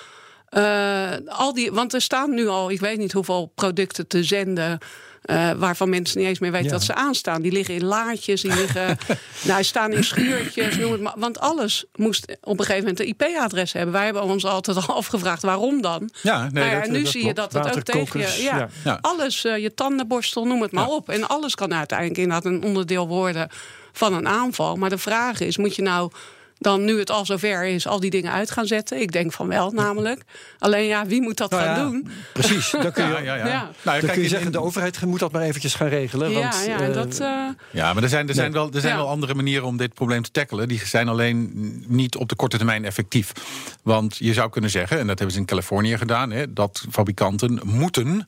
eh, 0.52 1.10
al 1.26 1.54
die, 1.54 1.72
want 1.72 1.94
er 1.94 2.00
staan 2.02 2.34
nu 2.34 2.46
al, 2.48 2.70
ik 2.70 2.80
weet 2.80 2.98
niet 2.98 3.12
hoeveel 3.12 3.52
producten 3.54 4.06
te 4.06 4.24
zenden. 4.24 4.78
eh, 5.22 5.50
waarvan 5.52 5.88
mensen 5.88 6.18
niet 6.18 6.28
eens 6.28 6.38
meer 6.38 6.50
weten 6.50 6.66
Ja. 6.66 6.72
dat 6.72 6.82
ze 6.82 6.94
aanstaan. 6.94 7.42
Die 7.42 7.52
liggen 7.52 7.74
in 7.74 7.84
laadjes, 7.84 8.40
die 8.40 8.54
liggen, 8.54 8.98
nou, 9.48 9.62
staan 9.64 9.92
in 9.92 10.04
schuurtjes, 10.04 10.76
noem 10.76 10.92
het 10.92 11.00
maar. 11.00 11.12
Want 11.16 11.38
alles 11.40 11.84
moest 11.94 12.36
op 12.40 12.58
een 12.58 12.64
gegeven 12.64 12.88
moment 12.88 13.00
een 13.00 13.06
IP-adres 13.06 13.72
hebben. 13.72 13.92
Wij 13.92 14.04
hebben 14.04 14.22
ons 14.22 14.44
altijd 14.44 14.76
al 14.76 14.94
afgevraagd 15.02 15.42
waarom 15.42 15.82
dan. 15.82 16.10
Ja, 16.22 16.40
nee, 16.42 16.50
Nou 16.52 16.66
ja, 16.66 16.80
dat- 16.80 16.90
nu 16.90 17.02
dat 17.02 17.12
zie 17.12 17.24
je 17.24 17.34
dat 17.34 17.52
het 17.52 17.76
ook 17.76 17.82
tegen 17.82 18.20
je. 18.20 18.42
Ja, 18.42 18.56
ja. 18.56 18.68
Ja. 18.84 18.98
Alles, 19.00 19.44
eh, 19.44 19.56
je 19.58 19.74
tandenborstel, 19.74 20.44
noem 20.46 20.62
het 20.62 20.72
maar 20.72 20.88
op. 20.88 21.08
En 21.08 21.28
alles 21.28 21.54
kan 21.54 21.74
uiteindelijk 21.74 22.18
inderdaad 22.18 22.44
een 22.44 22.62
onderdeel 22.62 23.08
worden 23.08 23.48
van 23.92 24.14
een 24.14 24.28
aanval. 24.28 24.76
Maar 24.76 24.90
de 24.90 24.98
vraag 24.98 25.40
is: 25.40 25.56
moet 25.56 25.76
je 25.76 25.82
nou 25.82 26.10
dan, 26.62 26.84
nu 26.84 26.98
het 26.98 27.10
al 27.10 27.26
zover 27.26 27.64
is, 27.66 27.86
al 27.86 28.00
die 28.00 28.10
dingen 28.10 28.32
uit 28.32 28.50
gaan 28.50 28.66
zetten? 28.66 29.00
Ik 29.00 29.12
denk 29.12 29.32
van 29.32 29.48
wel, 29.48 29.70
namelijk. 29.70 30.22
Alleen 30.58 30.86
ja, 30.86 31.06
wie 31.06 31.22
moet 31.22 31.36
dat 31.36 31.50
Nou 31.50 31.62
gaan 31.62 31.74
ja, 31.76 31.82
doen? 31.82 32.08
Precies, 32.32 32.70
dan 32.70 32.92
kun 32.92 33.04
je, 33.04 33.10
Ja, 33.12 33.18
ja, 33.18 33.34
ja. 33.34 33.46
Ja. 33.46 33.52
Nou, 33.62 33.66
ja, 33.66 33.70
dan 33.82 33.92
kijk, 33.92 34.00
kun 34.06 34.14
je 34.14 34.22
in- 34.22 34.28
zeggen, 34.28 34.46
in- 34.46 34.52
de 34.52 34.60
overheid 34.60 35.04
moet 35.04 35.18
dat 35.20 35.32
maar 35.32 35.42
eventjes 35.42 35.74
gaan 35.74 35.88
regelen. 35.88 36.30
Ja, 36.30 36.38
want, 36.40 36.64
ja, 36.66 36.80
en 36.80 36.88
eh, 36.88 36.94
dat. 36.94 37.20
eh, 37.20 37.28
Ja, 37.70 37.92
maar 37.92 38.02
er 38.02 38.08
zijn, 38.08 38.28
er 38.28 38.34
zijn, 38.34 38.52
wel, 38.52 38.70
er 38.72 38.80
zijn 38.80 38.92
Ja. 38.92 38.98
wel 38.98 39.08
andere 39.08 39.34
manieren 39.34 39.66
om 39.66 39.76
dit 39.76 39.94
probleem 39.94 40.22
te 40.22 40.30
tackelen. 40.30 40.68
Die 40.68 40.86
zijn 40.86 41.08
alleen 41.08 41.50
niet 41.86 42.16
op 42.16 42.28
de 42.28 42.34
korte 42.36 42.56
termijn 42.56 42.84
effectief. 42.84 43.32
Want 43.82 44.16
je 44.16 44.32
zou 44.32 44.50
kunnen 44.50 44.70
zeggen, 44.70 44.98
en 44.98 45.06
dat 45.06 45.16
hebben 45.18 45.34
ze 45.34 45.40
in 45.40 45.46
Californië 45.46 45.96
gedaan, 45.98 46.30
hè, 46.30 46.52
dat 46.52 46.84
fabrikanten 46.90 47.60
moeten. 47.64 48.26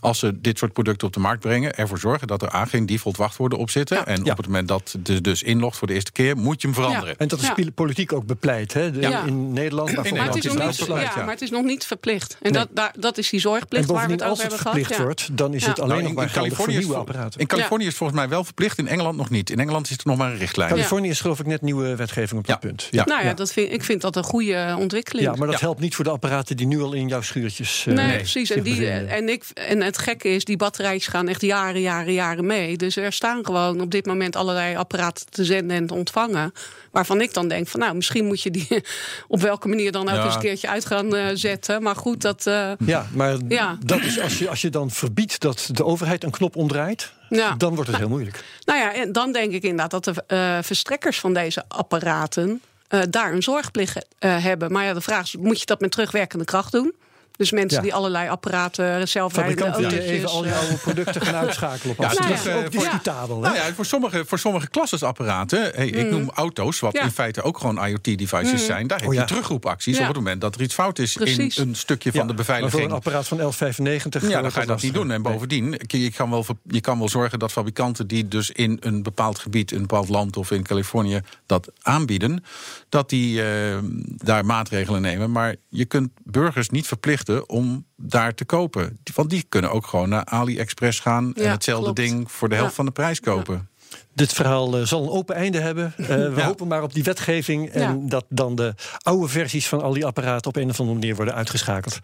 Als 0.00 0.18
ze 0.18 0.40
dit 0.40 0.58
soort 0.58 0.72
producten 0.72 1.06
op 1.06 1.12
de 1.12 1.20
markt 1.20 1.40
brengen, 1.40 1.74
ervoor 1.76 1.98
zorgen 1.98 2.26
dat 2.26 2.42
er 2.42 2.54
A 2.54 2.64
geen 2.64 2.86
default 2.86 3.16
wachtwoorden 3.16 3.58
op 3.58 3.70
zitten. 3.70 3.96
Ja. 3.96 4.06
En 4.06 4.24
Ja. 4.24 4.30
op 4.30 4.36
het 4.36 4.46
moment 4.46 4.68
dat 4.68 4.96
het 5.02 5.24
dus 5.24 5.42
inlogt 5.42 5.76
voor 5.78 5.86
de 5.88 5.94
eerste 5.94 6.12
keer, 6.12 6.36
moet 6.36 6.60
je 6.60 6.66
hem 6.66 6.76
veranderen. 6.76 7.14
En 7.18 7.28
dat 7.28 7.40
is 7.40 7.50
politiek 7.74 8.12
ook 8.12 8.26
bepleit, 8.26 8.72
hè? 8.72 8.90
De- 8.90 9.00
Ja. 9.00 9.24
In 9.24 9.52
Nederland, 9.52 9.92
maar 9.96 10.06
In 10.06 10.14
mij 10.14 10.22
het 10.26 10.36
is 10.36 10.42
in 10.42 10.48
nog 10.48 10.56
niet, 10.56 10.64
Duitsland. 10.64 11.02
ja, 11.02 11.12
ja. 11.16 11.24
maar 11.24 11.34
het 11.34 11.42
is 11.42 11.50
nog 11.50 11.64
niet 11.64 11.84
verplicht. 11.86 12.32
En 12.42 12.52
Nee. 12.52 12.52
dat, 12.52 12.68
daar, 12.72 12.94
dat 12.98 13.18
is 13.18 13.24
die 13.30 13.40
En 13.42 13.48
zorgplicht 13.50 13.86
waar 13.90 14.06
we 14.06 14.12
het 14.12 14.22
als 14.22 14.30
over 14.30 14.42
het 14.44 14.52
hebben 14.52 14.58
gehad. 14.58 14.74
verplicht 14.76 15.00
ja. 15.00 15.04
wordt, 15.04 15.38
dan 15.38 15.54
is 15.54 15.62
Ja. 15.62 15.68
het 15.68 15.78
alleen 15.80 15.90
Nou, 15.90 16.02
nog 16.02 16.12
maar 16.14 16.50
voor 16.54 16.68
is 16.68 16.76
nieuwe 16.78 16.94
apparaten. 16.94 17.40
in 17.40 17.46
Californië 17.46 17.82
is 17.82 17.88
het 17.88 17.96
volgens 17.98 18.18
mij 18.18 18.28
wel 18.28 18.44
verplicht, 18.44 18.78
in 18.78 18.88
Engeland 18.88 19.16
nog 19.16 19.30
niet. 19.30 19.50
In 19.50 19.58
Engeland 19.60 19.90
is 19.90 19.96
er 19.96 20.02
nog 20.04 20.16
maar 20.16 20.30
een 20.30 20.38
richtlijn. 20.38 20.68
Californië 20.70 21.08
is 21.08 21.20
geloof 21.20 21.38
ik 21.40 21.46
net 21.46 21.62
nieuwe 21.62 21.96
wetgeving 21.96 22.40
op 22.40 22.46
dat 22.46 22.60
punt. 22.60 22.88
Ja. 22.90 23.04
Nou 23.04 23.24
ja, 23.24 23.34
Dat 23.34 23.52
vind, 23.52 23.72
ik 23.72 23.84
vind 23.84 24.00
dat 24.00 24.16
een 24.16 24.24
goede 24.24 24.76
ontwikkeling. 24.78 25.26
Ja, 25.28 25.34
maar 25.34 25.46
dat 25.50 25.60
helpt 25.60 25.80
niet 25.80 25.94
voor 25.94 26.04
de 26.04 26.10
apparaten 26.10 26.56
die 26.56 26.66
nu 26.66 26.80
al 26.82 26.92
in 26.92 27.08
jouw 27.08 27.22
schuurtjes 27.22 27.84
eh, 27.86 27.94
Nee, 27.94 28.16
precies. 28.16 28.50
En, 28.50 28.62
die, 28.62 28.86
en, 28.90 29.28
ik, 29.28 29.44
en 29.54 29.82
het 29.90 29.98
gekke 30.02 30.28
is, 30.28 30.44
die 30.44 30.56
batterijtjes 30.56 31.06
gaan 31.06 31.28
echt 31.28 31.40
jaren, 31.40 31.80
jaren, 31.80 32.12
jaren 32.12 32.46
mee. 32.46 32.76
Dus 32.76 32.96
er 32.96 33.12
staan 33.12 33.44
gewoon 33.44 33.80
op 33.80 33.90
dit 33.90 34.06
moment 34.06 34.36
allerlei 34.36 34.76
apparaten 34.76 35.26
te 35.30 35.44
zenden 35.44 35.76
en 35.76 35.86
te 35.86 35.94
ontvangen. 35.94 36.52
Waarvan 36.90 37.20
ik 37.20 37.34
dan 37.34 37.48
denk 37.48 37.68
van 37.68 37.80
nou, 37.80 37.94
misschien 37.94 38.24
moet 38.26 38.42
je 38.42 38.50
die 38.50 38.68
op 39.28 39.40
welke 39.40 39.68
manier 39.68 39.92
dan 39.92 40.08
ook 40.08 40.14
Ja. 40.14 40.24
eens 40.24 40.34
een 40.34 40.40
keertje 40.40 40.68
uit 40.68 40.86
gaan 40.86 41.16
eh, 41.16 41.26
zetten. 41.34 41.82
Maar 41.82 41.96
goed, 41.96 42.20
dat. 42.20 42.46
eh, 42.46 42.70
Ja, 42.86 43.06
maar 43.14 43.36
Ja. 43.48 43.78
dat 43.84 44.00
is 44.00 44.20
als 44.20 44.38
je, 44.38 44.48
als 44.48 44.60
je 44.60 44.70
dan 44.70 44.90
verbiedt 44.90 45.40
dat 45.40 45.68
de 45.72 45.84
overheid 45.84 46.24
een 46.24 46.30
knop 46.30 46.56
omdraait, 46.56 47.12
Ja. 47.28 47.54
dan 47.54 47.74
wordt 47.74 47.90
het 47.90 47.98
heel 47.98 48.08
moeilijk. 48.08 48.44
Nou 48.64 48.78
ja, 48.78 48.94
en 48.94 49.12
dan 49.12 49.32
denk 49.32 49.52
ik 49.52 49.62
inderdaad 49.62 49.90
dat 49.90 50.04
de 50.04 50.24
eh, 50.26 50.58
verstrekkers 50.62 51.20
van 51.20 51.34
deze 51.34 51.64
apparaten 51.68 52.62
eh, 52.88 53.00
daar 53.10 53.32
een 53.32 53.42
zorgplicht 53.42 54.06
eh, 54.18 54.42
hebben. 54.44 54.72
Maar 54.72 54.84
ja, 54.84 54.94
de 54.94 55.00
vraag 55.00 55.22
is, 55.24 55.36
moet 55.36 55.60
je 55.60 55.66
dat 55.66 55.80
met 55.80 55.90
terugwerkende 55.90 56.44
kracht 56.44 56.72
doen? 56.72 56.94
Dus 57.40 57.50
mensen 57.50 57.76
Ja. 57.78 57.82
die 57.84 57.94
allerlei 57.94 58.28
apparaten, 58.28 59.08
zelfrijdende 59.08 59.64
Fabrikanten 59.64 59.98
die 59.98 59.98
autootjes... 59.98 60.18
even 60.18 60.28
al 60.30 60.42
die 60.42 60.50
eh, 60.52 60.58
oude 60.58 60.74
producten 60.76 61.20
gaan 61.22 61.34
uitschakelen 61.34 61.94
op 61.98 62.02
Ja, 62.04 62.12
nou 62.12 62.28
Dat 62.32 62.42
ja. 62.44 62.50
is 62.50 62.64
ook 62.64 62.70
discutabel. 62.72 63.38
Nou 63.38 63.54
ja, 63.54 63.74
voor 63.74 63.84
sommige, 63.86 64.24
voor 64.26 64.38
sommige 64.38 64.68
klassesapparaten, 64.68 65.70
hey, 65.74 65.88
ik 65.88 66.10
noem 66.10 66.30
auto's, 66.34 66.80
wat 66.80 66.92
Mm. 66.92 66.98
Ja. 66.98 67.04
in 67.04 67.10
feite 67.12 67.42
ook 67.42 67.58
gewoon 67.58 67.86
IoT-devices 67.86 68.64
zijn, 68.64 68.86
daar 68.86 68.98
heb 68.98 69.08
Oh 69.08 69.14
ja. 69.14 69.20
je 69.20 69.26
terugroepacties 69.26 69.94
Ja. 69.96 70.00
op 70.02 70.08
het 70.08 70.16
moment 70.16 70.40
dat 70.40 70.54
er 70.54 70.60
iets 70.60 70.74
fout 70.74 70.98
is 70.98 71.12
Precies. 71.12 71.56
in 71.56 71.68
een 71.68 71.74
stukje 71.76 72.12
van 72.12 72.20
de 72.20 72.26
Maar 72.26 72.44
voor 72.44 72.54
beveiliging. 72.54 72.84
een 72.84 72.96
apparaat 72.96 73.28
van 73.28 73.36
1195 73.36 74.22
Ja, 74.22 74.28
dan 74.28 74.40
wordt 74.40 74.54
ga 74.54 74.60
je 74.60 74.66
dat 74.66 74.82
niet 74.82 74.94
doen. 74.94 75.10
En 75.10 75.22
Nee. 75.22 75.32
bovendien, 75.32 75.80
je 75.86 76.10
kan, 76.12 76.30
wel, 76.30 76.46
je 76.64 76.80
kan 76.80 76.98
wel 76.98 77.08
zorgen 77.08 77.38
dat 77.38 77.52
fabrikanten 77.52 78.06
die 78.06 78.28
dus 78.28 78.50
in 78.50 78.76
een 78.80 79.02
bepaald 79.02 79.38
gebied, 79.38 79.72
een 79.72 79.80
bepaald 79.80 80.08
land 80.08 80.36
of 80.36 80.50
in 80.50 80.62
Californië 80.62 81.20
dat 81.46 81.68
aanbieden, 81.82 82.44
dat 82.88 83.08
die 83.08 83.42
eh, 83.42 83.78
daar 84.04 84.44
maatregelen 84.46 85.00
nemen. 85.02 85.30
Maar 85.30 85.54
je 85.68 85.84
kunt 85.84 86.10
burgers 86.24 86.68
niet 86.70 86.86
verplichten 86.86 87.28
om 87.46 87.86
daar 87.96 88.34
te 88.34 88.44
kopen. 88.44 88.98
Want 89.14 89.30
die 89.30 89.44
kunnen 89.48 89.70
ook 89.70 89.86
gewoon 89.86 90.08
naar 90.08 90.24
AliExpress 90.24 90.98
gaan 91.00 91.34
en 91.34 91.42
Ja, 91.42 91.50
hetzelfde 91.50 91.84
klopt. 91.84 91.98
ding 91.98 92.30
voor 92.32 92.48
de 92.48 92.54
helft 92.54 92.70
Ja. 92.70 92.76
van 92.76 92.84
de 92.84 92.90
prijs 92.92 93.20
kopen. 93.20 93.68
Dit 94.14 94.32
verhaal 94.32 94.76
eh, 94.78 94.86
zal 94.86 95.02
een 95.02 95.08
open 95.10 95.34
einde 95.34 95.60
hebben. 95.60 95.92
Eh, 95.96 96.06
we 96.06 96.32
Ja. 96.36 96.44
hopen 96.46 96.66
maar 96.68 96.82
op 96.82 96.94
die 96.94 97.02
wetgeving 97.02 97.68
en 97.68 97.80
Ja. 98.00 98.08
dat 98.08 98.24
dan 98.28 98.54
de 98.54 98.74
oude 99.02 99.28
versies 99.28 99.68
van 99.68 99.82
al 99.82 99.92
die 99.92 100.06
apparaten 100.06 100.46
op 100.48 100.56
een 100.56 100.70
of 100.70 100.78
andere 100.80 100.98
manier 100.98 101.14
worden 101.16 101.34
uitgeschakeld. 101.34 101.98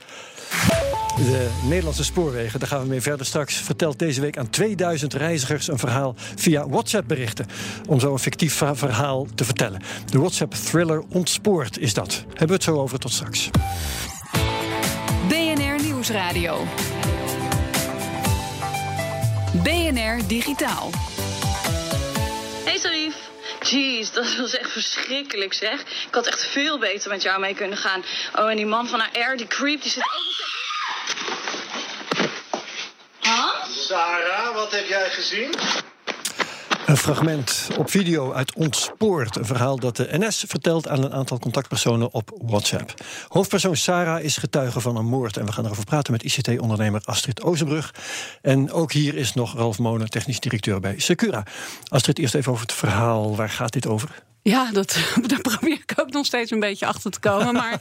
De 1.16 1.48
Nederlandse 1.68 2.04
spoorwegen, 2.04 2.58
daar 2.60 2.68
gaan 2.68 2.80
we 2.80 2.86
mee 2.86 3.00
verder 3.00 3.26
straks, 3.26 3.54
vertelt 3.54 3.98
deze 3.98 4.20
week 4.20 4.38
aan 4.38 4.50
2000 4.50 5.14
reizigers 5.14 5.68
een 5.68 5.78
verhaal 5.78 6.14
via 6.36 6.68
WhatsApp-berichten. 6.68 7.46
Om 7.88 8.00
zo 8.00 8.12
een 8.12 8.18
fictief 8.18 8.54
verhaal 8.72 9.26
te 9.34 9.44
vertellen. 9.44 9.80
De 10.10 10.18
WhatsApp-thriller 10.18 11.02
Ontspoord 11.08 11.78
is 11.78 11.94
dat. 11.94 12.24
Hebben 12.28 12.46
we 12.46 12.52
het 12.54 12.62
zo 12.62 12.76
over 12.80 12.98
tot 12.98 13.12
straks. 13.12 13.50
BNR 16.06 16.12
Nieuwsradio. 16.12 16.66
BNR 19.52 20.26
Digitaal. 20.26 20.90
Hey 22.64 22.78
Sarif. 22.78 23.14
Jeez, 23.60 24.10
dat 24.10 24.36
was 24.36 24.56
echt 24.56 24.72
verschrikkelijk 24.72 25.54
zeg. 25.54 25.80
Ik 25.80 26.14
had 26.14 26.26
echt 26.26 26.46
veel 26.46 26.78
beter 26.78 27.10
met 27.10 27.22
jou 27.22 27.40
mee 27.40 27.54
kunnen 27.54 27.78
gaan. 27.78 28.04
Oh, 28.34 28.50
en 28.50 28.56
die 28.56 28.66
man 28.66 28.88
van 28.88 29.00
HR, 29.00 29.36
die 29.36 29.46
creep, 29.46 29.82
die 29.82 29.90
zit 29.90 30.02
ook 30.02 30.34
Hans? 33.20 33.86
Sarah, 33.86 34.54
wat 34.54 34.70
heb 34.70 34.86
jij 34.88 35.10
gezien? 35.10 35.54
Een 36.86 36.96
fragment 36.96 37.68
op 37.78 37.90
video 37.90 38.32
uit 38.32 38.54
Ontspoord. 38.54 39.36
Een 39.36 39.44
verhaal 39.44 39.78
dat 39.78 39.96
de 39.96 40.08
NS 40.10 40.44
vertelt 40.46 40.88
aan 40.88 41.04
een 41.04 41.12
aantal 41.12 41.38
contactpersonen 41.38 42.12
op 42.12 42.38
WhatsApp. 42.42 42.94
Hoofdpersoon 43.28 43.76
Sarah 43.76 44.22
is 44.22 44.36
getuige 44.36 44.80
van 44.80 44.96
een 44.96 45.06
moord. 45.06 45.36
En 45.36 45.46
we 45.46 45.52
gaan 45.52 45.64
erover 45.64 45.84
praten 45.84 46.12
met 46.12 46.22
ICT-ondernemer 46.22 47.00
Astrid 47.04 47.42
Ozenbrug. 47.42 47.94
En 48.42 48.72
ook 48.72 48.92
hier 48.92 49.14
is 49.14 49.34
nog 49.34 49.54
Ralf 49.54 49.78
Monen, 49.78 50.10
technisch 50.10 50.40
directeur 50.40 50.80
bij 50.80 50.98
Secura. 50.98 51.42
Astrid, 51.88 52.18
eerst 52.18 52.34
even 52.34 52.52
over 52.52 52.62
het 52.62 52.74
verhaal. 52.74 53.36
Waar 53.36 53.50
gaat 53.50 53.72
dit 53.72 53.86
over? 53.86 54.24
Ja, 54.48 54.70
dat, 54.72 54.96
daar 55.26 55.40
probeer 55.40 55.78
ik 55.86 55.92
ook 55.96 56.12
nog 56.12 56.26
steeds 56.26 56.50
een 56.50 56.60
beetje 56.60 56.86
achter 56.86 57.10
te 57.10 57.20
komen. 57.20 57.54
Maar 57.54 57.80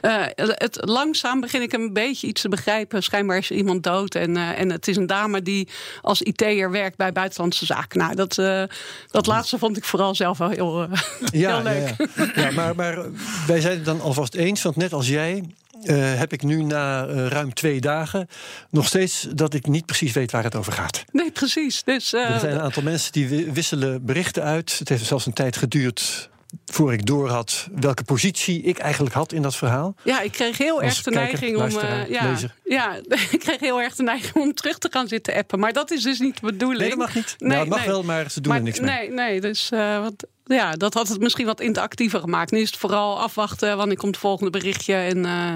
eh, 0.00 0.24
het, 0.34 0.78
langzaam 0.80 1.40
begin 1.40 1.62
ik 1.62 1.72
een 1.72 1.92
beetje 1.92 2.26
iets 2.26 2.40
te 2.40 2.48
begrijpen. 2.48 3.02
Schijnbaar 3.02 3.36
is 3.36 3.50
iemand 3.50 3.82
dood. 3.82 4.14
En, 4.14 4.36
eh, 4.36 4.60
en 4.60 4.70
het 4.70 4.88
is 4.88 4.96
een 4.96 5.06
dame 5.06 5.42
die 5.42 5.68
als 6.02 6.22
IT'er 6.22 6.70
werkt 6.70 6.96
bij 6.96 7.12
Buitenlandse 7.12 7.66
Zaken. 7.66 7.98
Nou, 7.98 8.14
dat, 8.14 8.38
eh, 8.38 8.62
dat 9.10 9.26
laatste 9.26 9.58
vond 9.58 9.76
ik 9.76 9.84
vooral 9.84 10.14
zelf 10.14 10.38
wel 10.38 10.48
heel, 10.48 10.80
heel 11.30 11.62
leuk. 11.62 11.94
Ja, 11.98 12.06
ja. 12.34 12.42
ja 12.42 12.50
maar, 12.50 12.74
maar 12.74 12.98
wij 13.46 13.60
zijn 13.60 13.74
het 13.74 13.84
dan 13.84 14.00
alvast 14.00 14.34
eens. 14.34 14.62
Want 14.62 14.76
net 14.76 14.92
als 14.92 15.08
jij 15.08 15.44
eh, 15.84 16.14
heb 16.18 16.32
ik 16.32 16.42
nu 16.42 16.62
na 16.62 17.06
eh, 17.06 17.26
ruim 17.26 17.54
twee 17.54 17.80
dagen 17.80 18.28
nog 18.70 18.86
steeds 18.86 19.26
dat 19.34 19.54
ik 19.54 19.66
niet 19.66 19.86
precies 19.86 20.12
weet 20.12 20.30
waar 20.30 20.44
het 20.44 20.54
over 20.54 20.72
gaat. 20.72 21.04
Nee, 21.12 21.30
precies. 21.30 21.82
Dus, 21.84 22.12
eh, 22.12 22.30
er 22.34 22.40
zijn 22.40 22.54
een 22.54 22.60
aantal 22.60 22.82
mensen 22.82 23.12
die 23.12 23.28
wi- 23.28 23.52
wisselen 23.52 24.04
berichten 24.04 24.42
uit. 24.42 24.78
Het 24.78 24.88
heeft 24.88 25.04
zelfs 25.04 25.26
een 25.26 25.32
tijd 25.32 25.56
geduurd 25.56 26.30
voor 26.66 26.92
ik 26.92 27.06
door 27.06 27.28
had 27.28 27.68
welke 27.74 28.04
positie 28.04 28.62
ik 28.62 28.78
eigenlijk 28.78 29.14
had 29.14 29.32
in 29.32 29.42
dat 29.42 29.56
verhaal. 29.56 29.94
Ja, 30.04 30.20
ik 30.20 30.32
kreeg 30.32 30.58
heel 30.58 30.74
Als 30.82 30.84
erg 30.94 31.02
de 31.02 31.10
kijker, 31.10 31.40
neiging 31.40 31.74
om. 31.74 31.80
ja, 32.12 32.28
lezer. 32.30 32.54
ja, 32.64 32.94
ik 33.30 33.38
kreeg 33.40 33.60
heel 33.60 33.80
erg 33.80 33.94
de 33.94 34.02
neiging 34.02 34.34
om 34.34 34.54
terug 34.54 34.78
te 34.78 34.88
gaan 34.90 35.08
zitten 35.08 35.34
appen. 35.34 35.58
Maar 35.58 35.72
dat 35.72 35.90
is 35.90 36.02
dus 36.02 36.18
niet 36.18 36.34
de 36.40 36.46
bedoeling. 36.46 36.80
Nee, 36.80 36.88
dat 36.88 36.98
mag 36.98 37.14
niet. 37.14 37.34
Nou, 37.38 37.60
het 37.60 37.68
mag 37.68 37.84
wel, 37.84 38.02
maar 38.02 38.30
ze 38.30 38.40
doen 38.40 38.54
er 38.54 38.62
niks 38.62 38.80
mee. 38.80 38.90
Nee, 38.98 39.10
nee, 39.10 39.40
dus 39.40 39.68
wat, 40.02 40.26
ja, 40.46 40.72
dat 40.72 40.94
had 40.94 41.08
het 41.08 41.20
misschien 41.20 41.46
wat 41.46 41.60
interactiever 41.60 42.20
gemaakt. 42.20 42.50
Nu 42.50 42.60
is 42.60 42.70
het 42.70 42.78
vooral 42.80 43.20
afwachten 43.20 43.76
wanneer 43.76 43.96
komt 43.96 44.12
het 44.14 44.20
volgende 44.20 44.50
berichtje 44.50 44.94
en, 44.94 45.24
eh, 45.26 45.52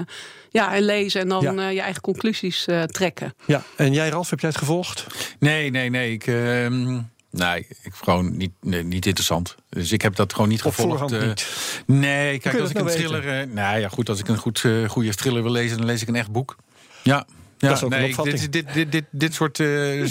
ja, 0.49 0.73
en 0.75 0.83
lezen 0.83 1.21
en 1.21 1.27
dan 1.27 1.41
Ja. 1.43 1.67
eh, 1.67 1.73
je 1.73 1.81
eigen 1.81 2.01
conclusies 2.01 2.65
eh, 2.65 2.83
trekken. 2.83 3.33
Ja, 3.45 3.63
en 3.75 3.93
jij 3.93 4.09
Ralf, 4.09 4.29
heb 4.29 4.39
jij 4.39 4.49
het 4.49 4.57
gevolgd? 4.57 5.07
Nee, 5.39 5.69
nee, 5.69 5.89
nee. 5.89 6.11
Ik, 6.11 6.27
ehm, 6.27 6.93
nee, 7.29 7.67
ik 7.81 7.93
gewoon 8.03 8.37
niet, 8.37 8.51
nee, 8.61 8.83
niet 8.83 9.05
interessant. 9.05 9.55
Dus 9.69 9.91
ik 9.91 10.01
heb 10.01 10.15
dat 10.15 10.33
gewoon 10.33 10.49
niet 10.49 10.61
gevolgd. 10.61 11.11
niet? 11.25 11.47
Nee, 11.85 12.39
kijk, 12.39 12.59
als 12.59 12.69
ik 12.69 12.75
dat 12.75 12.85
een 12.85 12.99
nou 12.99 13.19
thriller. 13.19 13.39
eh, 13.41 13.47
nou 13.53 13.79
ja, 13.79 13.87
goed, 13.89 14.09
als 14.09 14.19
ik 14.19 14.27
een 14.27 14.37
goed, 14.37 14.61
eh, 14.65 14.89
goede 14.89 15.15
thriller 15.15 15.43
wil 15.43 15.51
lezen, 15.51 15.77
dan 15.77 15.85
lees 15.85 16.01
ik 16.01 16.07
een 16.07 16.15
echt 16.15 16.31
boek. 16.31 16.55
Ja. 17.03 17.25
Ja, 17.61 17.67
Dat 17.67 17.77
is 17.77 17.83
ook 17.83 17.91
een 17.91 17.99
nee, 17.99 18.09
opvatting. 18.09 18.39
dit, 18.39 18.51
dit, 18.51 18.73
dit, 18.73 18.91
dit, 18.91 19.03
dit 19.11 19.33
soort. 19.33 19.59
eh, 19.59 20.05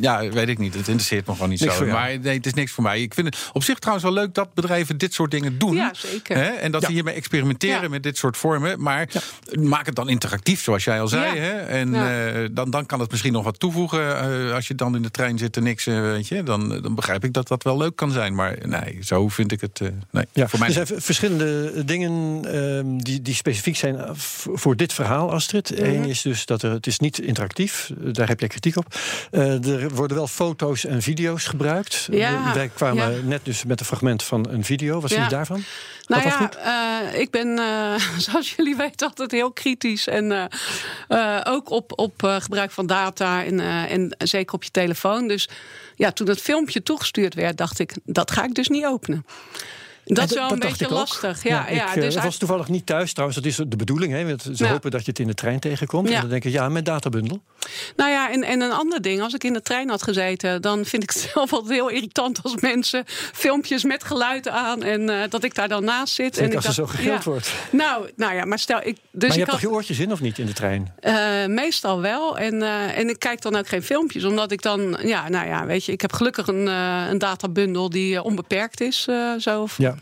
ja, 0.00 0.28
weet 0.28 0.48
ik 0.48 0.58
niet. 0.58 0.74
Het 0.74 0.88
interesseert 0.88 1.26
me 1.26 1.32
gewoon 1.32 1.48
niet 1.48 1.60
Niks 1.60 1.76
zo. 1.76 1.86
Maar 1.86 2.18
nee, 2.18 2.36
het 2.36 2.46
is 2.46 2.54
niks 2.54 2.72
voor 2.72 2.82
mij. 2.82 3.02
Ik 3.02 3.14
vind 3.14 3.26
het 3.26 3.50
op 3.52 3.62
zich 3.64 3.78
trouwens 3.78 4.06
wel 4.06 4.14
leuk 4.16 4.34
dat 4.34 4.54
bedrijven 4.54 4.98
dit 4.98 5.14
soort 5.14 5.30
dingen 5.30 5.58
doen. 5.58 5.74
Ja, 5.76 5.90
zeker. 5.94 6.36
Hè? 6.36 6.42
En 6.48 6.70
dat 6.72 6.80
Ja. 6.80 6.86
ze 6.86 6.92
hiermee 6.92 7.14
experimenteren 7.14 7.82
Ja. 7.82 7.88
met 7.88 8.02
dit 8.02 8.16
soort 8.16 8.36
vormen. 8.36 8.82
Maar 8.82 9.08
maak 9.60 9.86
het 9.86 9.94
dan 9.94 10.08
interactief, 10.08 10.62
zoals 10.62 10.84
jij 10.84 11.00
al 11.00 11.08
zei. 11.08 11.34
Ja. 11.34 11.40
Hè? 11.42 11.50
En 11.52 11.92
Ja. 11.92 12.26
eh, 12.26 12.48
dan, 12.52 12.70
dan 12.70 12.86
kan 12.86 13.00
het 13.00 13.10
misschien 13.10 13.32
nog 13.32 13.44
wat 13.44 13.60
toevoegen. 13.60 14.18
eh, 14.48 14.54
als 14.54 14.68
je 14.68 14.74
dan 14.74 14.96
in 14.96 15.02
de 15.02 15.10
trein 15.10 15.38
zit 15.38 15.56
en 15.56 15.62
niks, 15.62 15.84
weet 15.84 16.28
je. 16.28 16.42
Dan, 16.42 16.68
dan 16.82 16.94
begrijp 16.94 17.24
ik 17.24 17.32
dat 17.32 17.48
dat 17.48 17.62
wel 17.62 17.76
leuk 17.76 17.96
kan 17.96 18.10
zijn. 18.10 18.34
Maar 18.34 18.56
nee, 18.66 18.98
zo 19.02 19.28
vind 19.28 19.52
ik 19.52 19.60
het. 19.60 19.80
eh, 19.80 19.88
nee, 20.10 20.24
Ja, 20.32 20.48
voor 20.48 20.58
mij 20.58 20.68
er 20.68 20.74
zijn 20.74 20.86
v- 20.86 21.04
verschillende 21.04 21.84
dingen 21.84 22.44
ehm, 22.52 22.98
die, 22.98 23.22
die 23.22 23.34
specifiek 23.34 23.76
zijn 23.76 23.98
voor 24.54 24.76
dit 24.76 24.92
verhaal, 24.92 25.32
Astrid. 25.32 25.70
Mhm. 25.70 25.84
Eén 25.84 26.04
is 26.04 26.22
dus 26.22 26.46
dat 26.46 26.62
er, 26.62 26.70
het 26.70 26.86
is 26.86 26.95
is 27.00 27.16
niet 27.16 27.18
interactief. 27.18 27.90
Daar 27.96 28.28
heb 28.28 28.40
je 28.40 28.46
kritiek 28.46 28.76
op. 28.76 28.94
er 29.30 29.88
worden 29.94 30.16
wel 30.16 30.26
foto's 30.26 30.84
en 30.84 31.02
video's 31.02 31.44
gebruikt. 31.44 32.08
Ja, 32.10 32.54
Wij 32.54 32.68
kwamen 32.68 33.28
net 33.28 33.44
dus 33.44 33.64
met 33.64 33.80
een 33.80 33.86
fragment 33.86 34.22
van 34.22 34.48
een 34.48 34.64
video. 34.64 35.00
Wat 35.00 35.10
zie 35.10 35.20
je 35.20 35.28
daarvan? 35.28 35.62
Nou 36.06 36.22
ja, 36.22 36.50
uh, 37.12 37.20
ik 37.20 37.30
ben, 37.30 37.48
uh, 37.48 37.94
zoals 38.26 38.54
jullie 38.54 38.76
weten, 38.76 39.06
altijd 39.06 39.30
heel 39.30 39.52
kritisch. 39.52 40.06
En 40.06 40.50
ook 41.44 41.70
op, 41.70 41.98
op 41.98 42.38
gebruik 42.38 42.70
van 42.70 42.86
data 42.86 43.44
en, 43.44 43.60
en 43.88 44.14
zeker 44.18 44.54
op 44.54 44.64
je 44.64 44.70
telefoon. 44.70 45.28
Dus 45.28 45.48
ja, 45.96 46.12
toen 46.12 46.28
het 46.28 46.40
filmpje 46.40 46.82
toegestuurd 46.82 47.34
werd, 47.34 47.56
dacht 47.56 47.78
ik, 47.78 47.94
dat 48.04 48.30
ga 48.30 48.44
ik 48.44 48.54
dus 48.54 48.68
niet 48.68 48.84
openen. 48.84 49.24
Dat 50.14 50.30
is 50.30 50.36
wel 50.36 50.52
een 50.52 50.58
beetje 50.58 50.88
lastig. 50.88 51.42
Ja, 51.42 51.68
ja, 51.68 51.94
ik, 51.94 52.00
dus 52.00 52.14
dat 52.14 52.22
was 52.22 52.36
toevallig 52.36 52.68
niet 52.68 52.86
thuis 52.86 53.12
trouwens. 53.12 53.40
Dat 53.40 53.50
is 53.50 53.56
de 53.56 53.76
bedoeling. 53.76 54.12
Hè? 54.12 54.54
Ze 54.54 54.66
hopen 54.66 54.90
dat 54.90 55.04
je 55.04 55.10
het 55.10 55.18
in 55.18 55.26
de 55.26 55.34
trein 55.34 55.58
tegenkomt. 55.58 56.10
En 56.10 56.20
dan 56.20 56.30
denk 56.30 56.44
ik, 56.44 56.52
ja, 56.52 56.68
met 56.68 56.84
databundel. 56.84 57.42
Nou 57.96 58.10
ja, 58.10 58.30
en, 58.30 58.42
en 58.42 58.60
een 58.60 58.72
ander 58.72 59.02
ding. 59.02 59.22
Als 59.22 59.34
ik 59.34 59.44
in 59.44 59.52
de 59.52 59.62
trein 59.62 59.88
had 59.88 60.02
gezeten, 60.02 60.62
dan 60.62 60.84
vind 60.84 61.02
ik 61.02 61.10
het 61.10 61.18
zelf 61.34 61.52
altijd 61.52 61.72
heel 61.72 61.88
irritant 61.88 62.42
als 62.42 62.54
mensen 62.60 63.04
filmpjes 63.32 63.84
met 63.84 64.04
geluid 64.04 64.48
aan 64.48 64.82
en 64.82 65.10
uh, 65.10 65.22
dat 65.28 65.44
ik 65.44 65.54
daar 65.54 65.68
dan 65.68 65.84
naast 65.84 66.14
zit. 66.14 66.34
Zeker 66.34 66.50
en 66.50 66.56
als 66.56 66.64
ik 66.64 66.70
er 66.70 66.76
zo 66.76 66.86
gegild 66.86 67.24
wordt. 67.24 67.52
Nou, 67.70 68.10
nou 68.16 68.34
ja, 68.34 68.44
maar 68.44 68.58
stel 68.58 68.78
ik. 68.82 68.84
Dus 68.84 68.94
maar 69.10 69.20
je 69.20 69.26
ik 69.26 69.30
hebt 69.30 69.50
had, 69.50 69.60
toch 69.60 69.70
je 69.70 69.76
oortjes 69.76 69.98
in 69.98 70.12
of 70.12 70.20
niet 70.20 70.38
in 70.38 70.46
de 70.46 70.52
trein? 70.52 70.94
Uh, 71.00 71.46
meestal 71.46 72.00
wel. 72.00 72.38
En, 72.38 72.54
uh, 72.54 72.98
en 72.98 73.08
ik 73.08 73.18
kijk 73.18 73.42
dan 73.42 73.56
ook 73.56 73.68
geen 73.68 73.82
filmpjes, 73.82 74.24
omdat 74.24 74.52
ik 74.52 74.62
dan, 74.62 74.98
ja, 75.02 75.28
nou 75.28 75.46
ja, 75.46 75.66
weet 75.66 75.84
je, 75.84 75.92
ik 75.92 76.00
heb 76.00 76.12
gelukkig 76.12 76.46
een, 76.46 76.66
een 76.66 77.18
databundel 77.18 77.90
die 77.90 78.22
onbeperkt 78.22 78.80
is. 78.80 79.08
zo. 79.38 79.66
Ja. 79.76 79.94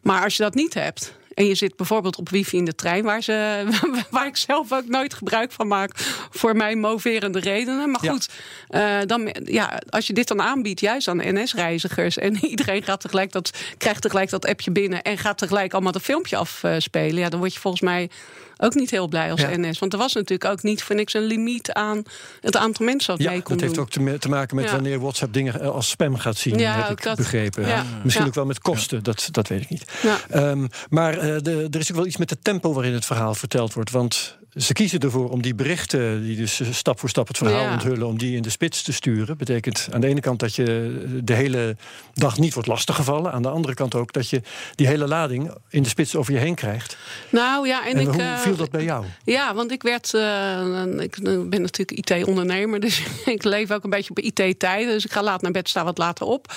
Maar 0.00 0.24
als 0.24 0.36
je 0.36 0.42
dat 0.42 0.54
niet 0.54 0.74
hebt, 0.74 1.12
en 1.36 1.46
je 1.46 1.54
zit 1.54 1.76
bijvoorbeeld 1.76 2.16
op 2.16 2.28
wifi 2.28 2.56
in 2.56 2.64
de 2.64 2.74
trein, 2.74 3.04
waar, 3.04 3.22
ze, 3.22 3.64
waar 4.10 4.26
ik 4.26 4.36
zelf 4.36 4.72
ook 4.72 4.88
nooit 4.88 5.14
gebruik 5.14 5.52
van 5.52 5.66
maak 5.66 5.90
voor 6.30 6.56
mij 6.56 6.76
moverende 6.76 7.38
redenen. 7.38 7.90
Maar 7.90 8.00
goed, 8.00 8.28
ja. 8.68 9.00
Uh, 9.00 9.06
dan, 9.06 9.34
ja, 9.44 9.80
als 9.88 10.06
je 10.06 10.12
dit 10.12 10.28
dan 10.28 10.42
aanbiedt, 10.42 10.80
juist 10.80 11.08
aan 11.08 11.20
NS-reizigers, 11.22 12.18
en 12.18 12.44
iedereen 12.54 12.82
gaat 12.82 13.00
tegelijk 13.00 13.32
dat, 13.32 13.50
krijgt 13.78 14.02
tegelijk 14.02 14.30
dat 14.30 14.46
appje 14.46 14.70
binnen 14.70 15.02
en 15.02 15.18
gaat 15.18 15.38
tegelijk 15.38 15.72
allemaal 15.72 15.92
dat 15.92 16.02
filmpje 16.02 16.36
afspelen, 16.36 17.18
ja, 17.18 17.28
dan 17.28 17.38
word 17.38 17.54
je 17.54 17.60
volgens 17.60 17.82
mij 17.82 18.10
ook 18.58 18.74
niet 18.74 18.90
heel 18.90 19.08
blij 19.08 19.30
als 19.30 19.40
ja. 19.40 19.56
NS. 19.56 19.78
Want 19.78 19.92
er 19.92 19.98
was 19.98 20.12
natuurlijk 20.12 20.50
ook 20.50 20.62
niet 20.62 20.82
voor 20.82 20.94
niks 20.94 21.14
een 21.14 21.22
limiet 21.22 21.72
aan 21.72 22.02
het 22.40 22.56
aantal 22.56 22.84
mensen 22.86 23.16
dat 23.16 23.22
ja, 23.26 23.30
mee 23.30 23.42
kon 23.42 23.56
dat 23.56 23.66
heeft 23.66 23.78
ook 23.78 23.90
te, 23.90 24.18
te 24.18 24.28
maken 24.28 24.56
met 24.56 24.64
Ja. 24.64 24.70
wanneer 24.70 25.00
WhatsApp 25.00 25.32
dingen 25.32 25.72
als 25.72 25.88
spam 25.88 26.16
gaat 26.16 26.36
zien, 26.36 26.58
Ja, 26.58 26.74
heb 26.74 26.90
ik 26.98 27.02
dat. 27.02 27.16
begrepen. 27.16 27.66
Ja. 27.66 27.84
Misschien 28.02 28.24
Ja. 28.24 28.28
ook 28.30 28.34
wel 28.34 28.46
met 28.46 28.58
kosten, 28.60 29.02
dat, 29.02 29.28
dat 29.30 29.48
weet 29.48 29.62
ik 29.62 29.68
niet. 29.68 29.84
Ja. 30.02 30.18
Ehm, 30.30 30.66
maar 30.88 31.18
eh, 31.18 31.25
de, 31.42 31.68
er 31.70 31.80
is 31.80 31.90
ook 31.90 31.96
wel 31.96 32.06
iets 32.06 32.16
met 32.16 32.30
het 32.30 32.44
tempo 32.44 32.72
waarin 32.72 32.92
het 32.92 33.04
verhaal 33.04 33.34
verteld 33.34 33.72
wordt. 33.74 33.90
Want 33.90 34.36
ze 34.56 34.72
kiezen 34.72 35.00
ervoor 35.00 35.30
om 35.30 35.42
die 35.42 35.54
berichten, 35.54 36.22
die 36.22 36.36
dus 36.36 36.60
eh, 36.60 36.66
stap 36.72 36.98
voor 37.00 37.08
stap 37.08 37.28
het 37.28 37.36
verhaal 37.38 37.62
Ja. 37.62 37.72
onthullen, 37.72 38.06
om 38.06 38.18
die 38.18 38.36
in 38.36 38.42
de 38.42 38.50
spits 38.50 38.82
te 38.82 38.92
sturen. 38.92 39.36
Betekent 39.36 39.88
aan 39.92 40.00
de 40.00 40.06
ene 40.06 40.20
kant 40.20 40.38
dat 40.40 40.54
je 40.54 41.20
de 41.24 41.32
hele 41.34 41.76
dag 42.14 42.38
niet 42.38 42.54
wordt 42.54 42.68
lastiggevallen. 42.68 43.32
Aan 43.32 43.42
de 43.42 43.48
andere 43.48 43.74
kant 43.74 43.94
ook 43.94 44.12
dat 44.12 44.30
je 44.30 44.42
die 44.74 44.86
hele 44.86 45.06
lading 45.08 45.50
in 45.68 45.82
de 45.82 45.88
spits 45.88 46.16
over 46.16 46.32
je 46.32 46.38
heen 46.38 46.54
krijgt. 46.54 46.96
Nou 47.30 47.66
ja, 47.68 47.86
en, 47.86 47.94
En, 47.94 48.00
ik. 48.00 48.08
hoe 48.08 48.22
eh, 48.22 48.38
viel 48.38 48.56
dat 48.56 48.70
bij 48.70 48.84
jou? 48.84 49.04
Ja, 49.24 49.54
want 49.54 49.70
ik 49.70 49.82
werd. 49.82 50.14
eh, 50.14 50.84
ik 50.98 51.18
ben 51.22 51.62
natuurlijk 51.62 51.90
IT-ondernemer, 52.10 52.80
dus 52.86 53.02
ik 53.24 53.44
leef 53.44 53.70
ook 53.70 53.84
een 53.84 53.90
beetje 53.90 54.10
op 54.10 54.18
IT-tijden. 54.18 54.92
Dus 54.92 55.04
ik 55.04 55.12
ga 55.12 55.22
laat 55.22 55.42
naar 55.42 55.52
bed, 55.52 55.68
sta 55.68 55.84
wat 55.84 55.98
later 55.98 56.26
op. 56.26 56.54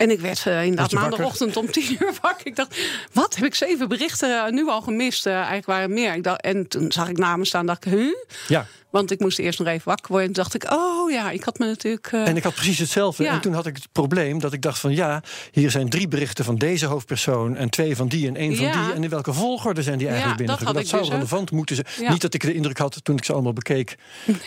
En 0.00 0.10
ik 0.10 0.20
werd 0.20 0.46
eh, 0.46 0.64
inderdaad 0.64 0.92
maandagochtend 0.92 1.56
om 1.56 1.70
tien 1.70 1.96
uur 2.00 2.12
wakker. 2.22 2.46
Ik 2.46 2.56
dacht, 2.56 2.76
wat 3.12 3.34
heb 3.34 3.44
ik 3.44 3.54
zeven 3.54 3.88
berichten 3.88 4.44
eh, 4.44 4.52
nu 4.52 4.68
al 4.68 4.80
gemist? 4.80 5.26
Eh, 5.26 5.34
eigenlijk 5.34 5.66
waren 5.66 5.82
er 5.82 5.90
meer. 5.90 6.14
Ik 6.14 6.24
dacht, 6.24 6.40
en 6.40 6.68
toen 6.68 6.92
zag 6.92 7.08
ik 7.08 7.18
namen 7.18 7.46
staan, 7.46 7.66
dacht 7.66 7.84
ik, 7.84 7.92
huh? 7.92 8.14
Ja. 8.48 8.66
Want 8.90 9.10
ik 9.10 9.20
moest 9.20 9.38
eerst 9.38 9.58
nog 9.58 9.68
even 9.68 9.88
wakker 9.88 10.06
worden. 10.08 10.26
En 10.28 10.34
toen 10.34 10.42
dacht 10.42 10.54
ik, 10.54 10.72
oh 10.72 11.10
ja, 11.10 11.30
ik 11.30 11.42
had 11.44 11.58
me 11.58 11.66
natuurlijk. 11.66 12.06
eh, 12.12 12.26
En 12.28 12.36
ik 12.36 12.42
had 12.42 12.54
precies 12.54 12.78
hetzelfde. 12.78 13.22
Ja. 13.22 13.32
En 13.32 13.40
toen 13.40 13.52
had 13.52 13.66
ik 13.66 13.76
het 13.76 13.88
probleem 13.92 14.38
dat 14.40 14.52
ik 14.52 14.62
dacht 14.62 14.78
van 14.78 14.94
ja, 14.94 15.22
hier 15.52 15.70
zijn 15.70 15.88
drie 15.88 16.08
berichten 16.08 16.44
van 16.44 16.56
deze 16.56 16.86
hoofdpersoon 16.86 17.56
en 17.56 17.70
twee 17.70 17.96
van 17.96 18.08
die 18.08 18.26
en 18.28 18.36
één 18.36 18.56
van 18.56 18.64
Ja. 18.64 18.84
die. 18.84 18.92
En 18.94 19.02
in 19.04 19.10
welke 19.10 19.32
volgorde 19.32 19.82
zijn 19.82 19.98
die 19.98 20.08
eigenlijk 20.08 20.40
Ja, 20.40 20.46
dat 20.46 20.56
binnengekomen? 20.58 20.80
Dat, 20.82 20.90
zou 20.90 21.00
dus 21.02 21.10
ook. 21.10 21.16
relevant 21.16 21.50
moeten 21.50 21.76
zijn. 21.76 21.86
Ja. 22.00 22.12
Niet 22.12 22.20
dat 22.20 22.34
ik 22.34 22.40
de 22.42 22.54
indruk 22.54 22.78
had 22.78 23.04
toen 23.04 23.16
ik 23.16 23.24
ze 23.24 23.32
allemaal 23.32 23.52
bekeek 23.52 23.96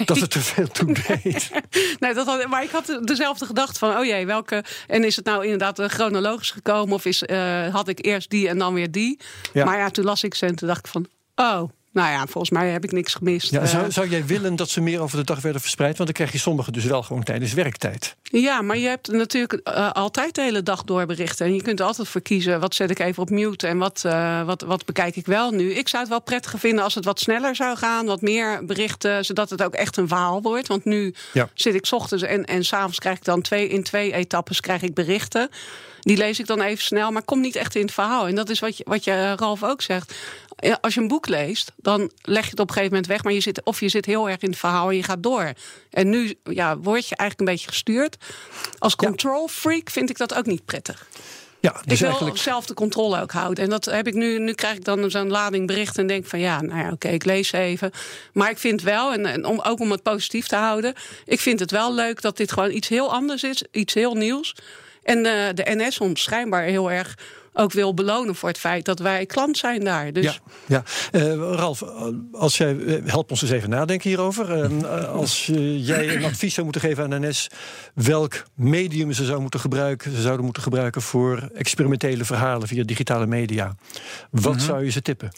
dat 0.06 0.20
het 0.20 0.30
te 0.32 0.40
veel 0.40 0.68
toe 0.68 0.94
deed. 1.08 1.50
Nee, 2.00 2.14
dat 2.14 2.26
had, 2.26 2.48
maar 2.48 2.64
ik 2.64 2.70
had 2.70 3.00
dezelfde 3.04 3.46
gedachte 3.46 3.80
van, 3.80 3.98
oh 3.98 4.06
jee, 4.06 4.26
welke... 4.26 4.64
En 4.88 5.04
is 5.04 5.16
het 5.16 5.26
nou 5.26 5.44
inderdaad 5.44 5.80
eh, 5.80 5.88
chronologisch 5.90 6.52
gekomen... 6.52 6.94
of 6.96 7.06
is, 7.06 7.24
eh, 7.24 7.74
had 7.74 7.88
ik 7.88 8.06
eerst 8.06 8.30
die 8.30 8.48
en 8.48 8.58
dan 8.58 8.74
weer 8.74 8.92
die? 8.92 9.20
Maar 9.54 9.78
ja, 9.78 9.90
toen 9.90 10.06
las 10.06 10.24
ik 10.24 10.36
ze 10.36 10.46
en 10.46 10.56
toen 10.56 10.68
dacht 10.68 10.86
ik 10.86 10.92
van... 10.92 11.08
oh, 11.36 11.70
nou 11.94 12.12
ja, 12.12 12.20
volgens 12.28 12.50
mij 12.50 12.70
heb 12.70 12.84
ik 12.84 12.92
niks 12.92 13.14
gemist. 13.14 13.52
Ja, 13.52 13.60
Eh, 13.62 13.68
zou, 13.68 13.92
zou 13.92 14.10
jij 14.10 14.26
willen 14.26 14.56
dat 14.56 14.70
ze 14.70 14.82
meer 14.82 15.00
over 15.02 15.18
de 15.18 15.24
dag 15.24 15.42
werden 15.42 15.62
verspreid? 15.62 15.94
Want 15.98 16.06
dan 16.06 16.14
krijg 16.18 16.32
je 16.32 16.38
sommige 16.38 16.72
dus 16.72 16.86
wel 16.86 17.04
gewoon 17.04 17.24
tijdens 17.24 17.54
werktijd. 17.54 18.16
Ja, 18.24 18.62
maar 18.62 18.78
je 18.78 18.88
hebt 18.88 19.12
natuurlijk 19.12 19.54
eh, 19.54 19.92
altijd 19.92 20.36
de 20.36 20.42
hele 20.42 20.64
dag 20.64 20.84
door 20.84 21.06
berichten. 21.06 21.46
En 21.46 21.54
je 21.56 21.62
kunt 21.62 21.82
altijd 21.82 22.08
voor 22.08 22.22
kiezen. 22.22 22.60
Wat 22.60 22.76
zet 22.76 22.90
ik 22.90 23.00
even 23.00 23.22
op 23.24 23.30
mute 23.30 23.68
en 23.68 23.78
wat, 23.78 24.02
eh, 24.06 24.44
wat, 24.46 24.62
wat 24.62 24.86
bekijk 24.86 25.16
ik 25.16 25.26
wel 25.26 25.52
nu? 25.52 25.74
Ik 25.74 25.88
zou 25.88 26.02
het 26.02 26.12
wel 26.12 26.22
prettiger 26.22 26.60
vinden 26.60 26.84
als 26.84 26.96
het 26.96 27.06
wat 27.06 27.20
sneller 27.20 27.56
zou 27.56 27.78
gaan. 27.78 28.06
Wat 28.06 28.22
meer 28.22 28.66
berichten, 28.66 29.26
zodat 29.26 29.50
het 29.50 29.64
ook 29.64 29.74
echt 29.74 29.98
een 29.98 30.08
verhaal 30.08 30.42
wordt. 30.42 30.68
Want 30.68 30.86
nu 30.86 31.14
Ja. 31.34 31.50
zit 31.54 31.76
ik 31.76 31.86
's 31.86 31.92
ochtends 31.92 32.24
en, 32.24 32.46
en 32.46 32.66
s'avonds 32.66 33.00
krijg 33.00 33.18
ik 33.18 33.24
dan 33.24 33.42
twee, 33.42 33.68
in 33.68 33.84
twee 33.84 34.14
etappes 34.14 34.60
krijg 34.60 34.82
ik 34.82 34.94
berichten. 34.94 35.50
Die 36.04 36.18
lees 36.18 36.40
ik 36.40 36.48
dan 36.48 36.62
even 36.62 36.84
snel, 36.84 37.12
maar 37.12 37.24
kom 37.24 37.42
niet 37.42 37.56
echt 37.56 37.76
in 37.76 37.82
het 37.82 37.94
verhaal. 37.94 38.28
En 38.28 38.36
dat 38.36 38.50
is 38.50 38.60
wat 38.60 38.78
je, 38.78 38.84
wat 38.88 39.04
je 39.04 39.12
eh, 39.12 39.34
Ralf 39.36 39.64
ook 39.64 39.82
zegt. 39.82 40.14
Als 40.82 40.94
je 40.94 41.02
een 41.02 41.08
boek 41.08 41.28
leest, 41.28 41.72
dan 41.76 42.12
leg 42.22 42.44
je 42.44 42.50
het 42.50 42.60
op 42.60 42.68
een 42.68 42.74
gegeven 42.74 42.94
moment 42.94 43.08
weg. 43.08 43.24
Maar 43.24 43.34
je 43.34 43.40
zit, 43.40 43.64
of 43.64 43.80
je 43.80 43.90
zit 43.90 44.06
heel 44.06 44.30
erg 44.30 44.42
in 44.42 44.50
het 44.50 44.60
verhaal 44.60 44.90
en 44.90 44.96
je 44.96 45.04
gaat 45.04 45.24
door. 45.24 45.54
En 45.90 46.10
nu 46.10 46.36
ja, 46.44 46.78
word 46.78 47.08
je 47.08 47.16
eigenlijk 47.16 47.40
een 47.40 47.56
beetje 47.56 47.68
gestuurd. 47.68 48.18
Als 48.78 48.96
control 48.96 49.48
freak 49.48 49.90
vind 49.90 50.10
ik 50.10 50.18
dat 50.18 50.34
ook 50.34 50.46
niet 50.46 50.66
prettig. 50.66 51.08
Ja, 51.60 51.80
ik 51.82 51.90
dus 51.90 52.00
wil 52.00 52.10
eigenlijk. 52.10 52.38
zelf 52.38 52.66
de 52.66 52.74
controle 52.74 53.22
ook 53.22 53.32
houden. 53.32 53.64
En 53.64 53.70
dat 53.70 53.86
heb 53.86 54.08
ik 54.08 54.14
nu. 54.14 54.40
Nu 54.40 54.54
krijg 54.54 54.76
ik 54.76 54.84
dan 54.84 55.12
zo'n 55.12 55.30
lading 55.30 55.68
berichten 55.68 56.02
en 56.02 56.08
denk 56.08 56.26
van 56.26 56.40
ja, 56.40 56.62
nou 56.62 56.80
ja, 56.80 56.92
oké, 56.92 57.08
ik 57.08 57.26
lees 57.26 57.52
even. 57.52 57.92
Maar 58.34 58.50
ik 58.50 58.58
vind 58.58 58.82
wel, 58.82 59.14
en, 59.14 59.26
en 59.26 59.46
om, 59.46 59.60
ook 59.60 59.80
om 59.80 59.92
het 59.92 60.04
positief 60.04 60.48
te 60.48 60.56
houden, 60.56 60.94
ik 61.26 61.40
vind 61.40 61.60
het 61.60 61.72
wel 61.72 61.94
leuk 61.94 62.22
dat 62.22 62.38
dit 62.38 62.52
gewoon 62.52 62.72
iets 62.72 62.88
heel 62.88 63.14
anders 63.14 63.44
is, 63.44 63.64
iets 63.72 63.94
heel 63.94 64.16
nieuws. 64.16 64.56
En 65.04 65.18
eh, 65.26 65.54
de 65.54 65.64
NS 65.76 66.00
ons 66.00 66.24
schijnbaar 66.24 66.64
heel 66.64 66.92
erg 66.92 67.18
ook 67.56 67.72
wil 67.72 67.94
belonen 67.94 68.36
voor 68.36 68.50
het 68.50 68.58
feit 68.58 68.86
dat 68.86 69.00
wij 69.00 69.26
klant 69.26 69.58
zijn 69.58 69.84
daar. 69.84 70.14
Dus 70.14 70.24
Ja, 70.24 70.34
ja. 70.68 70.84
Eh, 71.12 71.34
Ralf, 71.36 71.84
als 72.32 72.58
jij, 72.58 72.78
eh, 72.78 73.02
help 73.06 73.32
ons 73.32 73.42
eens 73.42 73.52
even 73.52 73.70
nadenken 73.70 74.10
hierover. 74.10 74.70
Als 75.08 75.46
jij 75.78 76.16
een 76.16 76.24
advies 76.24 76.54
zou 76.54 76.64
moeten 76.66 76.82
geven 76.82 77.14
aan 77.14 77.22
NS, 77.22 77.48
welk 77.94 78.44
medium 78.56 79.12
ze 79.14 79.26
zou 79.26 79.42
moeten 79.42 79.60
gebruiken, 79.60 80.16
ze 80.16 80.22
zouden 80.22 80.46
moeten 80.46 80.64
gebruiken 80.64 81.02
voor 81.02 81.50
experimentele 81.54 82.26
verhalen 82.26 82.68
via 82.68 82.84
digitale 82.84 83.26
media, 83.26 83.76
wat 84.32 84.56
Mhm. 84.56 84.64
zou 84.64 84.84
je 84.84 84.92
ze 84.92 85.02
tippen? 85.02 85.32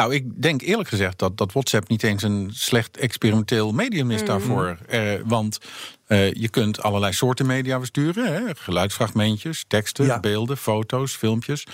Nou, 0.00 0.14
ik 0.14 0.42
denk 0.42 0.62
eerlijk 0.62 0.88
gezegd 0.88 1.18
dat, 1.18 1.36
dat 1.38 1.52
WhatsApp 1.52 1.88
niet 1.88 2.02
eens 2.02 2.22
een 2.22 2.50
slecht 2.52 2.96
experimenteel 2.96 3.72
medium 3.72 4.10
is 4.10 4.16
Mhm. 4.20 4.26
daarvoor. 4.26 4.78
Eh, 4.88 5.12
want 5.24 5.58
eh, 6.06 6.32
je 6.32 6.48
kunt 6.48 6.82
allerlei 6.82 7.12
soorten 7.12 7.46
media 7.46 7.78
versturen: 7.78 8.32
hè? 8.32 8.54
geluidsfragmentjes, 8.54 9.64
teksten, 9.68 10.04
Ja. 10.04 10.20
beelden, 10.20 10.56
foto's, 10.56 11.12
filmpjes. 11.16 11.66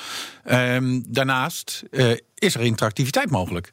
Ehm, 0.45 1.01
daarnaast 1.09 1.83
eh, 1.91 2.11
is 2.35 2.55
er 2.55 2.61
interactiviteit 2.61 3.31
mogelijk. 3.31 3.73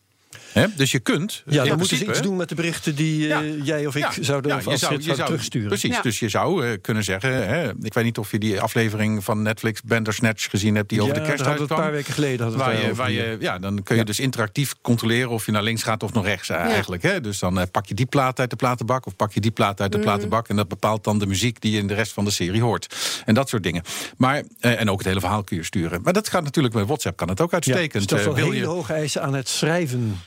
Hè? 0.51 0.65
Dus 0.75 0.91
je 0.91 0.99
kunt. 0.99 1.43
Ja, 1.45 1.61
in 1.63 1.67
dan 1.69 1.77
moeten 1.77 1.85
ze 1.85 1.87
principe- 1.95 2.11
iets 2.11 2.21
doen 2.21 2.35
met 2.35 2.49
de 2.49 2.55
berichten 2.55 2.95
die 2.95 3.33
eh, 3.33 3.65
jij 3.65 3.85
of 3.87 3.95
ik 3.95 4.07
zouden, 4.21 4.51
ja, 4.51 4.57
of 4.57 4.63
je 4.63 4.69
als 4.69 4.79
zou, 4.79 4.93
je 4.95 5.01
zou 5.01 5.23
terugsturen. 5.25 5.67
Precies, 5.67 5.95
Ja. 5.95 6.01
dus 6.01 6.19
je 6.19 6.29
zou 6.29 6.65
eh, 6.67 6.77
kunnen 6.81 7.03
zeggen... 7.03 7.47
Hè, 7.47 7.69
ik 7.81 7.93
weet 7.93 8.03
niet 8.03 8.17
of 8.17 8.31
je 8.31 8.39
die 8.39 8.61
aflevering 8.61 9.23
van 9.23 9.41
Netflix 9.41 9.81
Bandersnatch 9.81 10.49
gezien 10.49 10.75
hebt... 10.75 10.89
die 10.89 11.01
over 11.01 11.13
Ja, 11.15 11.21
de 11.21 11.27
kerst 11.27 11.45
het 11.45 11.59
een 11.59 11.67
paar 11.67 11.91
weken 11.91 12.13
geleden. 12.13 12.39
Hadden 12.41 12.59
Waar 12.59 12.81
je, 12.85 12.95
waar 12.95 13.11
je, 13.11 13.37
ja, 13.39 13.59
dan 13.59 13.83
kun 13.83 13.95
je 13.95 14.03
dus 14.05 14.19
interactief 14.19 14.73
controleren 14.81 15.29
of 15.29 15.45
je 15.45 15.51
naar 15.51 15.63
links 15.63 15.83
gaat 15.83 16.03
of 16.03 16.13
naar 16.13 16.23
rechts 16.23 16.49
eh, 16.49 16.57
eigenlijk. 16.57 17.03
Hè? 17.03 17.21
Dus 17.21 17.39
dan 17.39 17.59
eh, 17.59 17.65
pak 17.71 17.85
je 17.85 17.93
die 17.93 18.05
plaat 18.05 18.39
uit 18.39 18.49
de 18.49 18.55
platenbak 18.55 19.05
of 19.05 19.15
pak 19.15 19.33
je 19.33 19.39
die 19.39 19.51
plaat 19.51 19.81
uit 19.81 19.91
de 19.91 19.97
Mhm. 19.97 20.07
platenbak. 20.07 20.47
En 20.47 20.55
dat 20.55 20.67
bepaalt 20.67 21.03
dan 21.03 21.19
de 21.19 21.25
muziek 21.25 21.61
die 21.61 21.71
je 21.71 21.77
in 21.77 21.87
de 21.87 21.93
rest 21.93 22.11
van 22.13 22.25
de 22.25 22.31
serie 22.31 22.61
hoort. 22.61 22.95
En 23.25 23.33
dat 23.33 23.49
soort 23.49 23.63
dingen. 23.63 23.83
Maar, 24.17 24.43
eh, 24.59 24.79
en 24.79 24.89
ook 24.89 24.97
het 24.97 25.07
hele 25.07 25.19
verhaal 25.19 25.43
kun 25.43 25.57
je 25.57 25.63
sturen. 25.63 26.01
Maar 26.01 26.13
dat 26.13 26.29
gaat 26.29 26.43
natuurlijk 26.43 26.73
met 26.73 26.85
WhatsApp 26.85 27.17
kan 27.17 27.29
het 27.29 27.41
ook 27.41 27.49
Ja, 27.49 27.55
uitstekend. 27.55 28.11
Eh, 28.11 28.23
wel 28.23 28.33
wil 28.33 28.43
hele 28.45 28.55
je, 28.57 28.65
hoge 28.65 28.93
eisen 28.93 29.21
aan 29.21 29.33
het 29.33 29.49
schrijven 29.49 30.21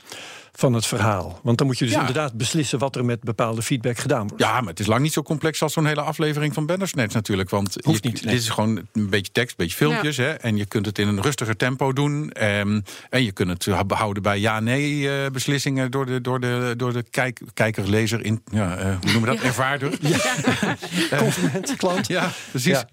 van 0.51 0.73
het 0.73 0.85
verhaal. 0.85 1.39
Want 1.43 1.57
dan 1.57 1.67
moet 1.67 1.77
je 1.77 1.85
dus 1.85 1.93
Ja. 1.93 1.99
inderdaad 1.99 2.33
beslissen 2.33 2.79
wat 2.79 2.95
er 2.95 3.05
met 3.05 3.21
bepaalde 3.21 3.61
feedback 3.61 3.97
gedaan 3.97 4.27
wordt. 4.27 4.43
Ja, 4.43 4.59
maar 4.59 4.69
het 4.69 4.79
is 4.79 4.85
lang 4.85 5.01
niet 5.01 5.13
zo 5.13 5.21
complex 5.23 5.61
als 5.61 5.73
zo'n 5.73 5.85
hele 5.85 6.01
aflevering 6.01 6.53
van 6.53 6.65
Bandersnatch 6.65 7.13
natuurlijk. 7.13 7.49
Want 7.49 7.75
Hoeft 7.83 8.03
je- 8.03 8.09
niet, 8.09 8.23
nee. 8.23 8.33
dit 8.33 8.43
is 8.43 8.49
gewoon 8.49 8.81
een 8.93 9.09
beetje 9.09 9.31
tekst, 9.31 9.49
een 9.49 9.65
beetje 9.65 9.75
filmpjes. 9.77 10.17
Hè, 10.17 10.31
en 10.31 10.57
je 10.57 10.65
kunt 10.65 10.85
het 10.85 10.99
in 10.99 11.07
een 11.07 11.21
rustiger 11.21 11.55
tempo 11.57 11.93
doen. 11.93 12.31
Ehm, 12.31 12.81
en 13.09 13.23
je 13.23 13.31
kunt 13.31 13.65
het 13.65 13.87
behouden 13.87 14.23
bij 14.23 14.39
ja-nee 14.39 15.09
eh, 15.23 15.31
beslissingen 15.31 15.91
door 15.91 16.05
de, 16.05 16.21
door 16.21 16.39
de, 16.39 16.73
door 16.77 16.93
de 16.93 17.03
kijk, 17.09 17.39
kijker, 17.53 17.89
lezer, 17.89 18.25
in, 18.25 18.41
ja, 18.51 18.75
eh, 18.77 18.85
hoe 19.01 19.11
noemen 19.11 19.29
we 19.29 19.35
dat? 19.35 19.45
Ervaarder. 19.45 19.89
Consument, 21.17 21.75
klant. 21.75 22.07
Ja, 22.07 22.31
precies. 22.49 22.83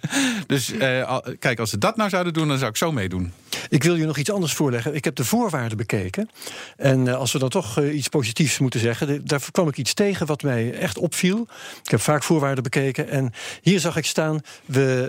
Dus 0.46 0.72
eh, 0.72 1.16
kijk, 1.38 1.58
als 1.58 1.70
ze 1.70 1.78
dat 1.78 1.96
nou 1.96 2.10
zouden 2.10 2.32
doen, 2.32 2.48
dan 2.48 2.58
zou 2.58 2.70
ik 2.70 2.76
zo 2.76 2.92
meedoen. 2.92 3.32
Ik 3.68 3.82
wil 3.82 3.96
je 3.96 4.06
nog 4.06 4.16
iets 4.16 4.30
anders 4.30 4.52
voorleggen. 4.52 4.94
Ik 4.94 5.04
heb 5.04 5.14
de 5.14 5.24
voorwaarden 5.24 5.76
bekeken. 5.76 6.30
En 6.76 7.06
uh, 7.06 7.14
als 7.14 7.32
we 7.32 7.38
dan 7.38 7.48
toch 7.48 7.78
uh, 7.78 7.96
iets 7.96 8.08
positiefs 8.08 8.58
moeten 8.58 8.80
zeggen, 8.80 9.26
daar 9.26 9.40
kwam 9.50 9.68
ik 9.68 9.76
iets 9.76 9.94
tegen 9.94 10.26
wat 10.26 10.42
mij 10.42 10.72
echt 10.72 10.98
opviel. 10.98 11.46
Ik 11.84 11.90
heb 11.90 12.00
vaak 12.00 12.22
voorwaarden 12.22 12.62
bekeken. 12.62 13.08
En 13.08 13.32
hier 13.62 13.80
zag 13.80 13.96
ik 13.96 14.06
staan: 14.06 14.40
we 14.64 15.08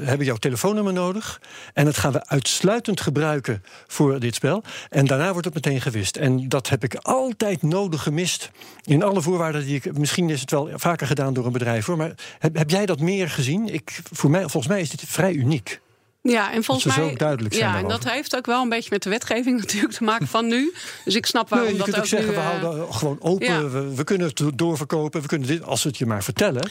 uh, 0.00 0.06
hebben 0.06 0.26
jouw 0.26 0.36
telefoonnummer 0.36 0.92
nodig. 0.92 1.40
En 1.74 1.84
dat 1.84 1.98
gaan 1.98 2.12
we 2.12 2.26
uitsluitend 2.26 3.00
gebruiken 3.00 3.62
voor 3.86 4.20
dit 4.20 4.34
spel. 4.34 4.62
En 4.88 5.06
daarna 5.06 5.30
wordt 5.30 5.44
het 5.44 5.54
meteen 5.54 5.80
gewist. 5.80 6.16
En 6.16 6.48
dat 6.48 6.68
heb 6.68 6.84
ik 6.84 6.94
altijd 6.94 7.62
nodig 7.62 8.02
gemist. 8.02 8.50
In 8.84 9.02
alle 9.02 9.22
voorwaarden 9.22 9.64
die 9.64 9.76
ik. 9.76 9.98
Misschien 9.98 10.30
is 10.30 10.40
het 10.40 10.50
wel 10.50 10.68
vaker 10.74 11.06
gedaan 11.06 11.34
door 11.34 11.46
een 11.46 11.52
bedrijf 11.52 11.86
hoor. 11.86 11.96
Maar 11.96 12.14
heb, 12.38 12.56
heb 12.56 12.70
jij 12.70 12.86
dat 12.86 13.00
meer 13.00 13.30
gezien? 13.30 13.68
Ik, 13.68 14.00
voor 14.12 14.30
mij, 14.30 14.40
volgens 14.40 14.66
mij 14.66 14.80
is 14.80 14.90
dit 14.90 15.04
vrij 15.06 15.32
uniek. 15.32 15.80
Ja, 16.22 16.52
en 16.52 16.64
volgens 16.64 16.96
mij. 16.96 17.14
Duidelijk 17.16 17.54
zijn 17.54 17.70
ja, 17.70 17.78
en 17.78 17.88
dat 17.88 18.04
heeft 18.04 18.36
ook 18.36 18.46
wel 18.46 18.62
een 18.62 18.68
beetje 18.68 18.90
met 18.90 19.02
de 19.02 19.10
wetgeving 19.10 19.58
natuurlijk 19.60 19.92
te 19.92 20.04
maken 20.04 20.26
van 20.26 20.46
nu. 20.46 20.72
Dus 21.04 21.14
ik 21.14 21.26
snap 21.26 21.48
waarom 21.48 21.68
nee, 21.68 21.76
je 21.76 21.82
dat 21.82 21.90
kunt 21.90 22.02
ook, 22.02 22.10
zeggen, 22.10 22.28
nu, 22.28 22.34
we 22.34 22.40
houden 22.40 22.94
gewoon 22.94 23.16
open. 23.20 23.46
Ja. 23.46 23.68
We, 23.68 23.94
we, 23.94 24.04
kunnen 24.04 24.26
het 24.26 24.42
doorverkopen. 24.54 25.20
We 25.20 25.28
kunnen 25.28 25.48
dit, 25.48 25.62
als 25.62 25.82
we 25.82 25.88
het 25.88 25.98
je 25.98 26.06
maar 26.06 26.22
vertellen. 26.22 26.70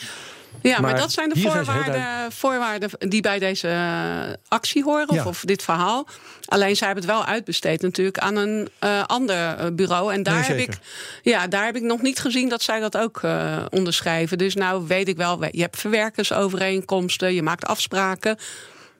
Ja, 0.61 0.71
maar, 0.71 0.81
maar 0.81 0.99
dat 0.99 1.11
zijn 1.11 1.29
de 1.29 1.39
voorwaarden, 1.39 2.31
voorwaarden 2.31 2.89
die 2.99 3.21
bij 3.21 3.39
deze 3.39 3.67
uh, 3.67 4.33
actie 4.47 4.83
horen, 4.83 5.09
of, 5.09 5.15
ja. 5.15 5.25
of, 5.25 5.41
dit 5.45 5.63
verhaal. 5.63 6.07
Alleen 6.45 6.75
zij 6.75 6.87
hebben 6.87 7.05
het 7.05 7.13
wel 7.13 7.25
uitbesteed 7.25 7.81
natuurlijk 7.81 8.17
aan 8.17 8.35
een 8.35 8.69
uh, 8.83 9.03
ander 9.05 9.75
bureau. 9.75 10.13
En 10.13 10.23
daar, 10.23 10.33
nee, 10.33 10.43
heb 10.43 10.57
ik, 10.57 10.77
ja, 11.21 11.47
daar 11.47 11.65
heb 11.65 11.75
ik 11.75 11.81
nog 11.81 12.01
niet 12.01 12.19
gezien 12.19 12.49
dat 12.49 12.61
zij 12.61 12.79
dat 12.79 12.97
ook 12.97 13.21
uh, 13.21 13.65
onderschrijven. 13.69 14.37
Dus 14.37 14.55
nou 14.55 14.87
weet 14.87 15.07
ik 15.07 15.17
wel, 15.17 15.45
je 15.51 15.61
hebt 15.61 15.79
verwerkersovereenkomsten, 15.79 17.33
je 17.33 17.43
maakt 17.43 17.65
afspraken. 17.65 18.37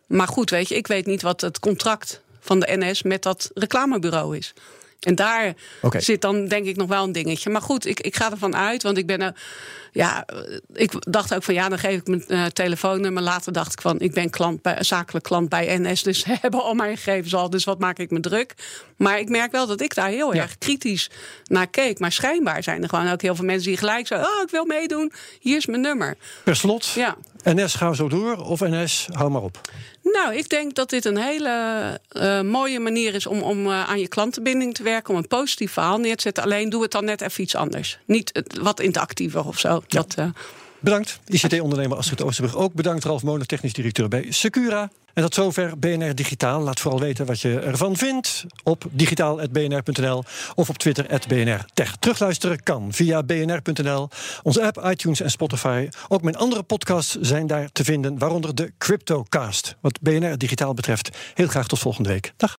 Maar 0.10 0.28
goed, 0.28 0.50
weet 0.50 0.68
je, 0.68 0.76
ik 0.76 0.88
weet 0.88 1.06
niet 1.06 1.22
wat 1.22 1.42
het 1.42 1.60
contract 1.60 2.22
van 2.40 2.60
de 2.60 2.78
NS 2.78 3.04
met 3.04 3.24
dat 3.24 3.52
reclamebureau 3.54 4.38
is. 4.38 4.54
En 5.00 5.16
daar 5.16 5.54
okay. 5.82 6.02
zit 6.02 6.22
dan 6.22 6.48
denk 6.48 6.66
ik 6.66 6.76
nog 6.76 6.88
wel 6.88 7.04
een 7.04 7.12
dingetje. 7.12 7.50
Maar 7.50 7.62
goed, 7.62 7.86
ik, 7.86 8.00
ik 8.00 8.16
ga 8.16 8.32
ervan 8.32 8.56
uit, 8.56 8.84
want 8.84 8.98
ik 8.98 9.08
ben 9.08 9.22
er. 9.22 9.34
Ja, 9.92 10.26
ik 10.74 10.92
dacht 11.12 11.34
ook 11.34 11.44
van 11.44 11.54
ja, 11.54 11.70
dan 11.70 11.80
geef 11.80 12.00
ik 12.00 12.08
mijn 12.08 12.24
uh, 12.28 12.46
telefoonnummer. 12.46 13.24
Later 13.24 13.54
dacht 13.54 13.74
ik 13.74 13.82
van 13.82 14.00
ik 14.00 14.14
ben 14.14 14.30
klant 14.30 14.62
bij, 14.62 14.84
zakelijk 14.84 15.26
klant 15.26 15.50
bij 15.50 15.78
NS. 15.78 16.04
Dus 16.04 16.20
ze 16.26 16.38
hebben 16.42 16.64
al 16.64 16.74
mijn 16.74 16.98
gegevens 16.98 17.36
al. 17.36 17.50
Dus 17.50 17.64
wat 17.64 17.80
maak 17.80 18.00
ik 18.00 18.12
me 18.12 18.20
druk? 18.20 18.54
Maar 18.98 19.20
ik 19.20 19.30
merk 19.30 19.52
wel 19.52 19.68
dat 19.68 19.82
ik 19.82 19.96
daar 19.96 20.10
heel 20.10 20.34
ja. 20.34 20.42
erg 20.42 20.58
kritisch 20.58 21.10
naar 21.46 21.68
keek. 21.68 22.00
Maar 22.00 22.12
schijnbaar 22.12 22.64
zijn 22.64 22.84
er 22.84 22.90
gewoon 22.90 23.12
ook 23.12 23.22
heel 23.22 23.36
veel 23.36 23.46
mensen 23.46 23.68
die 23.68 23.78
gelijk 23.78 24.08
zo. 24.08 24.16
Oh, 24.16 24.42
ik 24.44 24.50
wil 24.50 24.66
meedoen. 24.66 25.12
Hier 25.40 25.58
is 25.58 25.66
mijn 25.66 25.82
nummer. 25.82 26.18
Per 26.44 26.56
slot. 26.56 26.86
Ja. 26.86 27.18
NS, 27.44 27.76
ga 27.76 27.94
zo 27.94 28.08
door. 28.08 28.38
Of 28.38 28.60
NS, 28.60 29.08
hou 29.12 29.30
maar 29.32 29.42
op. 29.42 29.62
Nou, 30.04 30.36
ik 30.36 30.50
denk 30.50 30.76
dat 30.76 30.90
dit 30.90 31.06
een 31.06 31.18
hele 31.18 32.00
uh, 32.12 32.42
mooie 32.42 32.80
manier 32.80 33.14
is 33.14 33.28
om, 33.28 33.42
om 33.42 33.66
uh, 33.66 33.90
aan 33.90 34.00
je 34.00 34.08
klantenbinding 34.08 34.74
te 34.74 34.84
werken. 34.84 35.14
Om 35.14 35.20
een 35.20 35.28
positief 35.28 35.72
verhaal 35.72 35.98
neer 35.98 36.16
te 36.16 36.22
zetten. 36.22 36.44
Alleen 36.44 36.70
doe 36.70 36.82
het 36.82 36.92
dan 36.92 37.06
net 37.06 37.22
even 37.22 37.44
iets 37.44 37.56
anders. 37.56 38.00
Niet 38.06 38.42
wat 38.62 38.80
interactiever 38.80 39.46
of 39.46 39.60
zo. 39.60 39.84
Ja. 39.88 40.04
Dat, 40.06 40.16
Bedankt, 40.80 41.20
ICT-ondernemer 41.28 41.98
Astrid 41.98 42.24
Oosterbrug. 42.24 42.58
Ook 42.58 42.74
bedankt 42.74 43.04
Ralf 43.04 43.24
Molen, 43.24 43.48
technisch 43.48 43.74
directeur 43.74 44.08
bij 44.08 44.26
Secura. 44.30 44.90
En 45.14 45.24
tot 45.24 45.34
zover 45.34 45.80
BNR 45.80 46.16
Digitaal. 46.16 46.62
Laat 46.62 46.80
vooral 46.80 47.00
weten 47.00 47.26
wat 47.26 47.40
je 47.40 47.60
ervan 47.60 47.98
vindt 47.98 48.46
op 48.64 48.84
digitaal.bnr.nl 48.92 50.24
of 50.56 50.70
op 50.70 50.78
Twitter 50.78 51.06
BNR 51.28 51.66
Tech. 51.74 51.96
Terugluisteren 51.96 52.64
kan 52.64 52.94
via 52.94 53.24
bnr.nl, 53.24 54.10
onze 54.44 54.64
app, 54.64 54.86
iTunes 54.86 55.22
en 55.22 55.32
Spotify. 55.32 55.90
Ook 56.08 56.22
mijn 56.22 56.38
andere 56.38 56.64
podcasts 56.64 57.16
zijn 57.22 57.48
daar 57.48 57.70
te 57.72 57.84
vinden, 57.84 58.18
waaronder 58.18 58.56
de 58.56 58.74
Cryptocast. 58.78 59.76
Wat 59.82 60.02
BNR 60.02 60.38
Digitaal 60.38 60.74
betreft, 60.74 61.18
heel 61.34 61.48
graag 61.48 61.68
tot 61.68 61.80
volgende 61.80 62.10
week. 62.10 62.34
Dag. 62.38 62.59